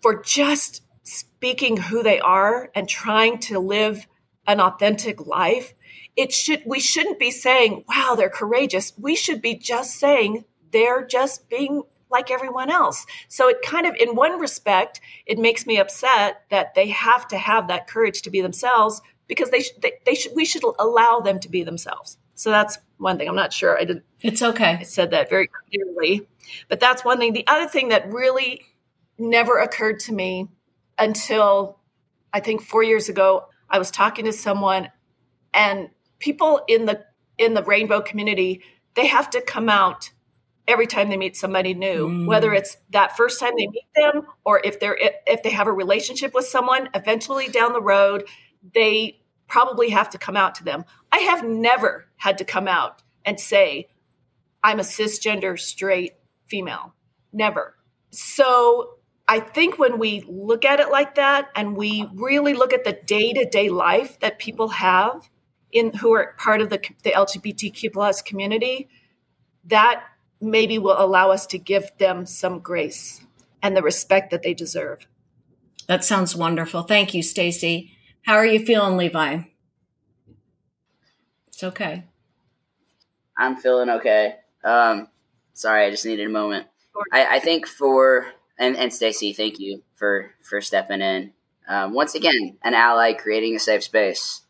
[0.00, 4.06] for just speaking who they are and trying to live
[4.46, 5.74] an authentic life
[6.16, 11.04] it should we shouldn't be saying wow they're courageous we should be just saying they're
[11.04, 15.78] just being like everyone else so it kind of in one respect it makes me
[15.78, 19.92] upset that they have to have that courage to be themselves because they, sh- they,
[20.04, 23.52] they should we should allow them to be themselves so that's one thing i'm not
[23.52, 24.04] sure i didn't.
[24.26, 24.78] It's okay.
[24.80, 26.26] I said that very clearly.
[26.68, 27.32] But that's one thing.
[27.32, 28.62] The other thing that really
[29.18, 30.48] never occurred to me
[30.98, 31.78] until
[32.32, 34.90] I think four years ago, I was talking to someone
[35.52, 37.04] and people in the
[37.38, 38.62] in the rainbow community,
[38.94, 40.10] they have to come out
[40.68, 42.26] every time they meet somebody new, Mm.
[42.26, 45.72] whether it's that first time they meet them or if they're if they have a
[45.72, 48.26] relationship with someone, eventually down the road,
[48.74, 50.84] they probably have to come out to them.
[51.12, 53.88] I have never had to come out and say,
[54.62, 56.14] I'm a cisgender straight
[56.48, 56.94] female.
[57.32, 57.76] Never.
[58.10, 58.96] So
[59.28, 62.92] I think when we look at it like that and we really look at the
[62.92, 65.28] day to day life that people have
[65.72, 68.88] in who are part of the, the LGBTQ plus community,
[69.64, 70.02] that
[70.40, 73.24] maybe will allow us to give them some grace
[73.62, 75.06] and the respect that they deserve.
[75.86, 76.82] That sounds wonderful.
[76.82, 77.92] Thank you, Stacy.
[78.22, 79.42] How are you feeling, Levi?
[81.48, 82.04] It's okay.
[83.38, 84.36] I'm feeling okay.
[84.64, 85.08] Um,
[85.54, 86.66] sorry, I just needed a moment.
[87.12, 88.26] I, I think for
[88.58, 91.32] and and Stacy, thank you for for stepping in.
[91.68, 94.42] Um, once again, an ally creating a safe space.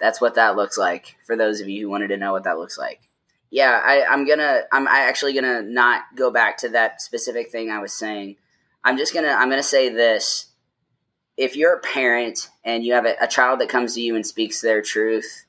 [0.00, 1.16] That's what that looks like.
[1.26, 3.00] For those of you who wanted to know what that looks like.
[3.50, 4.62] Yeah, I, I'm gonna.
[4.72, 8.36] I'm actually gonna not go back to that specific thing I was saying.
[8.82, 9.28] I'm just gonna.
[9.28, 10.46] I'm gonna say this.
[11.36, 14.26] If you're a parent and you have a, a child that comes to you and
[14.26, 15.46] speaks their truth,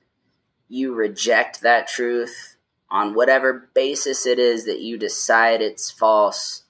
[0.67, 2.55] you reject that truth
[2.89, 6.63] on whatever basis it is that you decide it's false,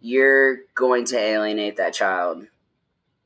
[0.00, 2.46] you're going to alienate that child.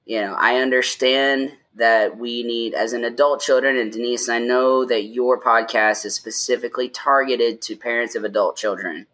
[0.05, 4.85] You know, I understand that we need, as an adult children, and Denise, I know
[4.85, 9.07] that your podcast is specifically targeted to parents of adult children.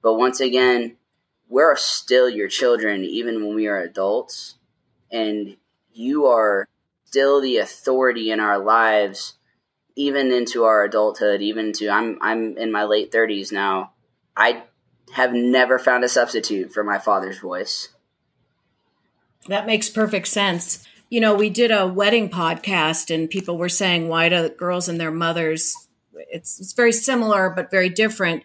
[0.00, 0.96] But once again,
[1.48, 4.54] we're still your children, even when we are adults.
[5.10, 5.56] And
[5.92, 6.68] you are
[7.04, 9.34] still the authority in our lives
[9.98, 13.90] even into our adulthood, even to I'm I'm in my late thirties now.
[14.36, 14.62] I
[15.12, 17.88] have never found a substitute for my father's voice.
[19.48, 20.86] That makes perfect sense.
[21.10, 25.00] You know, we did a wedding podcast and people were saying, why do girls and
[25.00, 25.74] their mothers,
[26.12, 28.42] it's, it's very similar, but very different.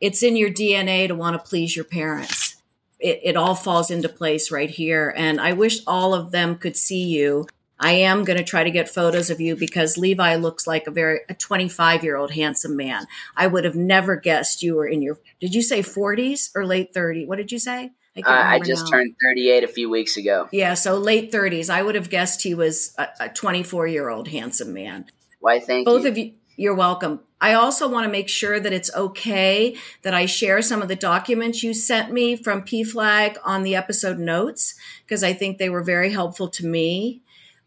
[0.00, 2.56] It's in your DNA to want to please your parents.
[2.98, 5.12] It, it all falls into place right here.
[5.14, 7.46] And I wish all of them could see you.
[7.78, 10.90] I am going to try to get photos of you because Levi looks like a
[10.90, 13.06] very, a 25 year old handsome man.
[13.36, 16.94] I would have never guessed you were in your, did you say 40s or late
[16.94, 17.26] 30s?
[17.26, 17.90] What did you say?
[18.16, 18.98] I, uh, I just now.
[18.98, 20.48] turned 38 a few weeks ago.
[20.52, 21.70] Yeah, so late 30s.
[21.70, 25.06] I would have guessed he was a 24 year old handsome man.
[25.40, 25.84] Why, thank you.
[25.84, 26.10] Both you.
[26.10, 27.20] of you, you're welcome.
[27.40, 30.96] I also want to make sure that it's okay that I share some of the
[30.96, 35.82] documents you sent me from PFLAG on the episode notes because I think they were
[35.82, 37.20] very helpful to me.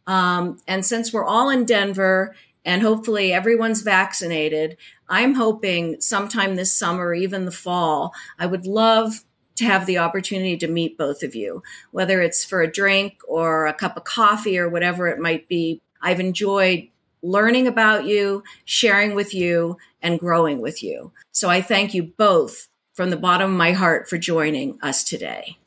[0.07, 2.35] Um, and since we're all in Denver
[2.65, 4.77] and hopefully everyone's vaccinated.
[5.07, 9.23] I'm hoping sometime this summer, even the fall, I would love
[9.59, 13.67] to have the opportunity to meet both of you, whether it's for a drink or
[13.67, 15.81] a cup of coffee or whatever it might be.
[16.01, 16.87] I've enjoyed
[17.21, 21.11] learning about you, sharing with you, and growing with you.
[21.33, 25.57] So I thank you both from the bottom of my heart for joining us today.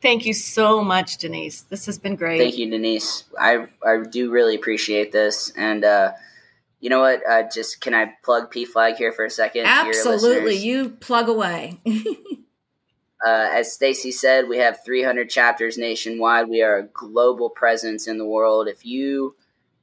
[0.00, 1.62] Thank you so much, Denise.
[1.62, 2.38] This has been great.
[2.38, 3.24] Thank you, Denise.
[3.36, 6.12] I I do really appreciate this, and uh,
[6.78, 7.26] you know what?
[7.28, 9.66] Uh, just can I plug PFLAG here for a second?
[9.66, 11.80] Absolutely, you plug away.
[13.24, 16.48] uh, as Stacy said, we have 300 chapters nationwide.
[16.48, 18.68] We are a global presence in the world.
[18.68, 19.34] If you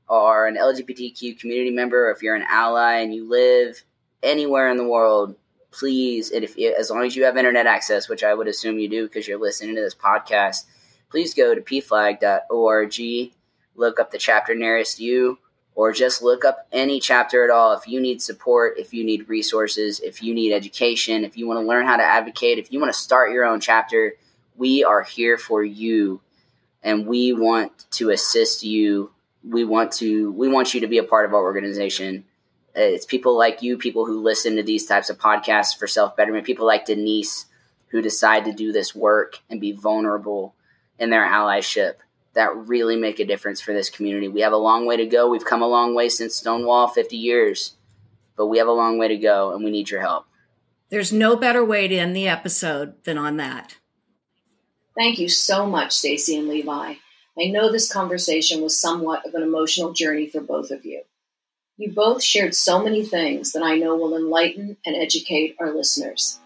[0.07, 3.83] are an LGBTQ community member, or if you're an ally and you live
[4.21, 5.35] anywhere in the world,
[5.71, 8.89] please, and if as long as you have internet access, which I would assume you
[8.89, 10.65] do because you're listening to this podcast,
[11.09, 13.31] please go to pflag.org,
[13.75, 15.39] look up the chapter nearest you,
[15.75, 17.73] or just look up any chapter at all.
[17.73, 21.59] If you need support, if you need resources, if you need education, if you want
[21.59, 24.13] to learn how to advocate, if you want to start your own chapter,
[24.55, 26.21] we are here for you,
[26.83, 29.11] and we want to assist you.
[29.43, 32.25] We want to we want you to be a part of our organization
[32.75, 36.15] uh, it's people like you, people who listen to these types of podcasts for self
[36.15, 37.45] betterment, people like Denise
[37.87, 40.55] who decide to do this work and be vulnerable
[40.97, 41.95] in their allyship
[42.33, 44.27] that really make a difference for this community.
[44.27, 45.29] We have a long way to go.
[45.29, 47.75] We've come a long way since Stonewall 50 years,
[48.37, 50.25] but we have a long way to go and we need your help.
[50.89, 53.77] There's no better way to end the episode than on that.
[54.95, 56.95] Thank you so much, Stacy and Levi.
[57.39, 61.03] I know this conversation was somewhat of an emotional journey for both of you.
[61.77, 66.39] You both shared so many things that I know will enlighten and educate our listeners.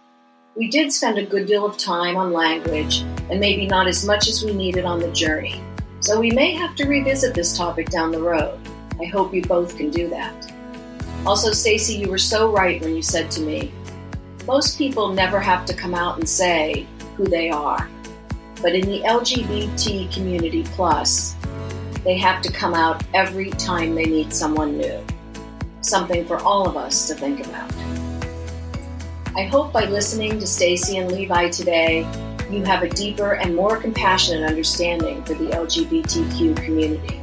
[0.55, 4.29] We did spend a good deal of time on language and maybe not as much
[4.29, 5.61] as we needed on the journey,
[5.99, 8.59] so we may have to revisit this topic down the road.
[8.99, 10.51] I hope you both can do that.
[11.25, 13.71] Also, Stacy, you were so right when you said to me,
[14.45, 16.85] most people never have to come out and say
[17.17, 17.89] who they are.
[18.61, 21.35] But in the LGBT community plus,
[22.03, 25.03] they have to come out every time they meet someone new
[25.85, 27.71] something for all of us to think about.
[29.35, 32.03] I hope by listening to Stacy and Levi today,
[32.49, 37.21] you have a deeper and more compassionate understanding for the LGBTQ community.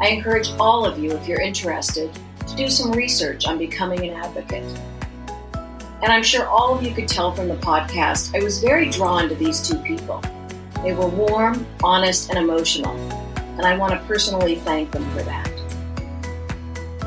[0.00, 2.10] I encourage all of you, if you're interested,
[2.46, 4.64] to do some research on becoming an advocate.
[6.02, 9.28] And I'm sure all of you could tell from the podcast, I was very drawn
[9.28, 10.22] to these two people.
[10.82, 12.94] They were warm, honest, and emotional,
[13.36, 15.50] and I want to personally thank them for that.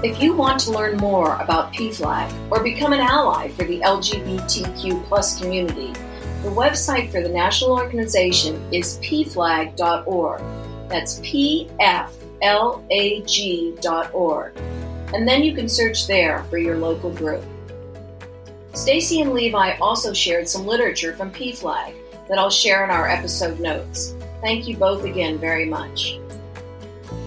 [0.03, 5.03] If you want to learn more about PFLAG or become an ally for the LGBTQ
[5.05, 5.93] plus community,
[6.43, 10.41] the website for the national organization is pflag.org.
[10.87, 11.77] That's P-F-L-A-G.org.
[15.13, 17.43] And then you can search there for your local group.
[18.73, 21.93] Stacy and Levi also shared some literature from PFLAG
[22.27, 24.13] that I'll share in our episode notes.
[24.41, 26.19] Thank you both again very much.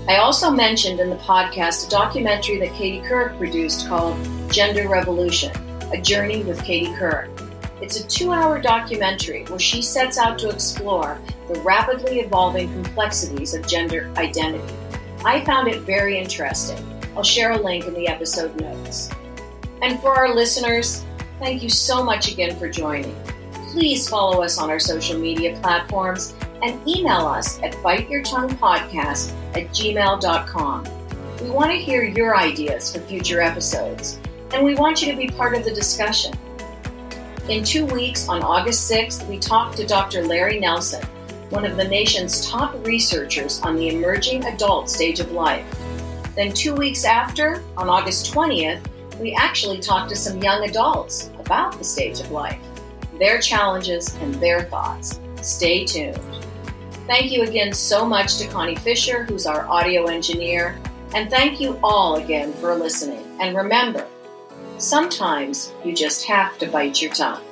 [0.08, 4.16] I also mentioned in the podcast a documentary that Katie Couric produced called
[4.50, 5.52] Gender Revolution
[5.92, 7.39] A Journey with Katie Couric.
[7.81, 11.18] It's a two hour documentary where she sets out to explore
[11.49, 14.74] the rapidly evolving complexities of gender identity.
[15.24, 16.78] I found it very interesting.
[17.16, 19.11] I'll share a link in the episode notes.
[19.83, 21.05] And for our listeners,
[21.39, 23.16] thank you so much again for joining.
[23.72, 30.85] Please follow us on our social media platforms and email us at biteyourtonguepodcast at gmail.com.
[31.43, 34.20] We want to hear your ideas for future episodes,
[34.53, 36.35] and we want you to be part of the discussion.
[37.49, 40.22] In two weeks, on August 6th, we talked to Dr.
[40.24, 41.05] Larry Nelson,
[41.49, 45.66] one of the nation's top researchers on the emerging adult stage of life.
[46.36, 48.86] Then, two weeks after, on August 20th,
[49.18, 52.62] we actually talked to some young adults about the stage of life,
[53.18, 55.18] their challenges, and their thoughts.
[55.43, 56.20] Stay tuned.
[57.09, 60.78] Thank you again so much to Connie Fisher, who's our audio engineer.
[61.14, 63.26] And thank you all again for listening.
[63.41, 64.07] And remember,
[64.81, 67.43] sometimes you just have to bite your tongue.